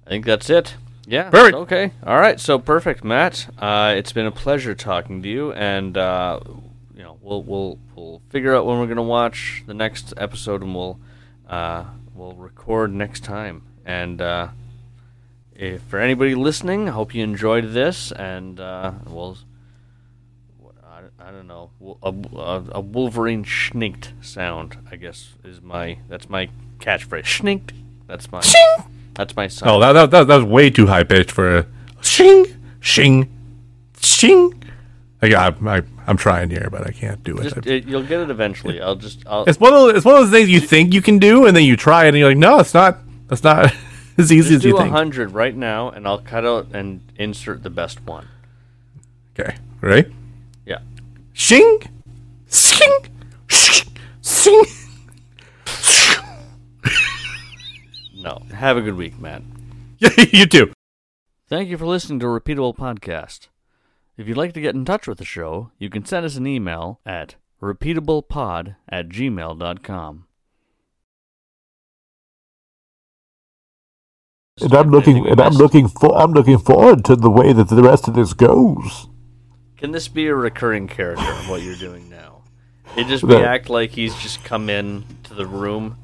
I 0.07 0.11
think 0.11 0.25
that's 0.25 0.49
it. 0.51 0.77
Yeah. 1.07 1.31
Perfect. 1.31 1.55
Okay. 1.57 1.93
All 2.05 2.19
right. 2.19 2.39
So 2.41 2.59
perfect, 2.59 3.05
Matt. 3.05 3.49
Uh, 3.59 3.95
it's 3.97 4.13
been 4.13 4.27
a 4.27 4.33
pleasure 4.33 4.75
talking 4.75 5.23
to 5.23 5.29
you, 5.29 5.53
and 5.53 5.97
uh, 5.97 6.41
you 6.95 7.03
know 7.03 7.19
we'll 7.21 7.43
we'll 7.43 7.79
we'll 7.95 8.23
figure 8.31 8.55
out 8.55 8.67
when 8.67 8.79
we're 8.79 8.87
gonna 8.87 9.03
watch 9.03 9.63
the 9.67 9.75
next 9.75 10.15
episode, 10.17 10.63
and 10.63 10.75
we'll 10.75 10.99
uh, 11.49 11.85
we'll 12.15 12.35
record 12.35 12.93
next 12.93 13.25
time. 13.25 13.63
And 13.85 14.21
uh, 14.21 14.49
if 15.55 15.83
for 15.83 15.99
anybody 15.99 16.35
listening, 16.35 16.89
I 16.89 16.93
hope 16.93 17.15
you 17.15 17.23
enjoyed 17.23 17.73
this, 17.73 18.13
and 18.13 18.59
uh, 18.61 18.93
we'll. 19.07 19.39
What- 21.27 21.29
I, 21.29 21.29
I 21.29 21.33
don't 21.33 21.47
know. 21.47 21.71
A, 22.03 22.39
a, 22.39 22.65
a 22.77 22.81
Wolverine 22.81 23.45
schninked 23.45 24.13
sound, 24.25 24.77
I 24.91 24.97
guess, 24.97 25.31
is 25.45 25.61
my 25.63 25.99
that's 26.09 26.29
my 26.31 26.49
catchphrase. 26.79 27.25
Schninked. 27.25 27.71
That's 28.07 28.31
my. 28.31 28.41
shing. 28.41 28.85
That's 29.15 29.35
my 29.35 29.49
sound. 29.49 29.71
Oh, 29.73 29.81
that, 29.81 29.93
that, 29.95 30.11
that, 30.11 30.27
that 30.29 30.37
was 30.37 30.45
way 30.45 30.69
too 30.71 30.87
high 30.87 31.03
pitched 31.03 31.31
for 31.33 31.59
a 31.59 31.67
shing, 32.03 32.47
shing, 32.81 33.29
shing. 34.01 34.63
I, 35.23 35.29
got- 35.31 35.61
I, 35.67 35.83
I'm 36.07 36.17
trying 36.19 36.51
here, 36.51 36.69
but 36.71 36.87
I 36.87 36.91
can't 36.93 37.25
do 37.25 37.37
it. 37.39 37.43
Just, 37.55 37.67
it, 37.67 37.87
you'll 37.87 38.03
get 38.05 38.21
it 38.21 38.31
eventually. 38.31 38.81
I'll 38.81 38.95
just. 38.95 39.25
I'll, 39.27 39.45
it's 39.47 39.59
one 39.59 39.73
of 39.73 39.81
those, 39.81 39.95
it's 39.97 40.05
one 40.05 40.15
of 40.17 40.21
those 40.23 40.31
things 40.31 40.49
you 40.51 40.61
think 40.61 40.93
you 40.95 41.03
can 41.03 41.19
do, 41.19 41.47
and 41.47 41.57
then 41.57 41.65
you 41.65 41.77
try 41.77 42.05
it, 42.05 42.09
and 42.09 42.19
you're 42.19 42.29
like, 42.29 42.37
no, 42.37 42.61
it's 42.61 42.75
not. 42.75 42.99
That's 43.29 43.43
not 43.43 43.75
as 44.19 44.31
easy 44.31 44.51
just 44.51 44.53
as 44.59 44.65
you 44.65 44.71
do 44.73 44.77
a 44.77 44.81
think. 44.83 44.93
hundred 44.93 45.33
right 45.33 45.57
now, 45.57 45.91
and 45.91 46.07
I'll 46.07 46.19
cut 46.19 46.45
out 46.47 46.69
and 46.75 47.01
insert 47.17 47.63
the 47.65 47.71
best 47.71 48.05
one. 48.07 48.29
Okay, 49.39 49.57
ready? 49.81 50.15
Yeah. 51.37 51.43
Shing, 51.43 51.79
sing, 52.47 52.93
sing. 54.23 54.65
No. 58.15 58.41
Have 58.55 58.79
a 58.79 58.81
good 58.81 58.97
week, 58.97 59.21
Matt. 59.21 59.43
you 60.33 60.47
too. 60.47 60.73
Thank 61.49 61.69
you 61.69 61.77
for 61.77 61.87
listening 61.87 62.21
to 62.21 62.27
Repeatable 62.27 62.75
Podcast. 62.75 63.49
If 64.17 64.27
you'd 64.27 64.39
like 64.39 64.55
to 64.55 64.63
get 64.63 64.75
in 64.75 64.87
touch 64.87 65.07
with 65.07 65.19
the 65.19 65.25
show, 65.27 65.71
you 65.79 65.91
can 65.91 66.07
send 66.07 66.25
us 66.25 66.37
an 66.37 66.47
email 66.47 67.01
at 67.05 67.37
repeatablepod 67.63 68.77
at 68.89 69.09
gmail.com. 69.11 70.27
And 74.63 74.75
I'm 74.75 74.91
looking, 74.91 75.29
and 75.29 75.39
I'm 75.39 75.53
looking 75.53 75.87
for, 75.87 76.17
I'm 76.17 76.33
looking 76.33 76.59
forward 76.59 77.05
to 77.05 77.15
the 77.15 77.31
way 77.31 77.53
that 77.53 77.69
the 77.69 77.83
rest 77.83 78.09
of 78.09 78.15
this 78.15 78.33
goes. 78.33 79.07
Can 79.87 79.93
this 79.93 80.09
be 80.09 80.27
a 80.27 80.35
recurring 80.35 80.89
character 80.89 81.23
in 81.23 81.49
what 81.49 81.63
you're 81.63 81.77
doing 81.77 82.11
now? 82.11 82.39
It 82.97 83.07
just 83.07 83.25
That- 83.29 83.45
act 83.45 83.71
like 83.71 83.93
he's 83.93 84.17
just 84.17 84.43
come 84.43 84.69
in 84.69 85.05
to 85.23 85.35
the 85.35 85.47
room. 85.47 85.97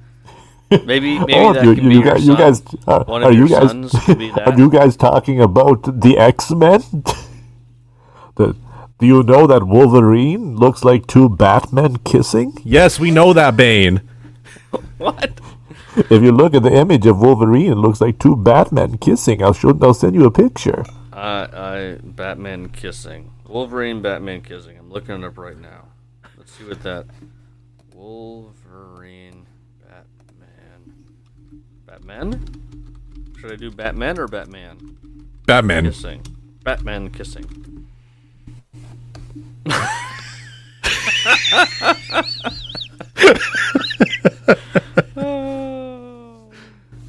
Maybe 0.70 0.84
maybe 1.18 1.34
oh, 1.34 1.52
that 1.52 1.64
you, 1.64 1.74
can 1.74 1.88
be 1.88 1.94
you, 1.96 2.00
your 2.00 2.12
guys, 2.12 2.20
you 2.20 2.36
son. 2.36 2.36
guys, 2.36 2.62
are, 2.86 3.02
One 3.02 3.24
of 3.24 3.30
are 3.30 3.32
your 3.32 3.48
you 3.48 3.52
guys, 3.52 3.70
sons 3.70 3.92
could 4.04 4.18
be 4.20 4.30
that. 4.36 4.46
are 4.46 4.56
you 4.56 4.70
guys 4.70 4.96
talking 4.96 5.40
about 5.40 6.00
the 6.00 6.16
X 6.16 6.52
Men? 6.52 6.78
the, 8.36 8.54
do 9.00 9.06
you 9.08 9.24
know 9.24 9.48
that 9.48 9.64
Wolverine 9.64 10.54
looks 10.54 10.84
like 10.84 11.08
two 11.08 11.28
Batmen 11.28 11.96
kissing? 12.04 12.52
Yes, 12.62 13.00
we 13.00 13.10
know 13.10 13.32
that, 13.32 13.56
Bane. 13.56 14.00
What? 14.98 15.40
If 15.96 16.22
you 16.22 16.30
look 16.30 16.54
at 16.54 16.62
the 16.62 16.72
image 16.72 17.04
of 17.06 17.18
Wolverine, 17.18 17.72
it 17.72 17.78
looks 17.78 18.00
like 18.00 18.20
two 18.20 18.36
Batmen 18.36 18.98
kissing. 18.98 19.42
I'll 19.42 19.52
show, 19.52 19.76
I'll 19.82 19.92
send 19.92 20.14
you 20.14 20.24
a 20.24 20.30
picture. 20.30 20.84
Uh, 21.12 21.48
I 21.52 21.98
Batman 22.00 22.68
kissing. 22.68 23.32
Wolverine 23.46 24.02
Batman 24.02 24.42
kissing. 24.42 24.76
I'm 24.78 24.90
looking 24.90 25.22
it 25.22 25.26
up 25.26 25.38
right 25.38 25.58
now. 25.58 25.86
Let's 26.36 26.52
see 26.52 26.64
what 26.64 26.82
that 26.82 27.06
Wolverine 27.94 29.46
Batman 29.86 30.94
Batman? 31.86 32.44
Should 33.38 33.52
I 33.52 33.56
do 33.56 33.70
Batman 33.70 34.18
or 34.18 34.28
Batman 34.28 34.96
Batman. 35.46 35.84
kissing? 35.84 36.22
Batman 36.64 37.10
kissing. 37.10 37.88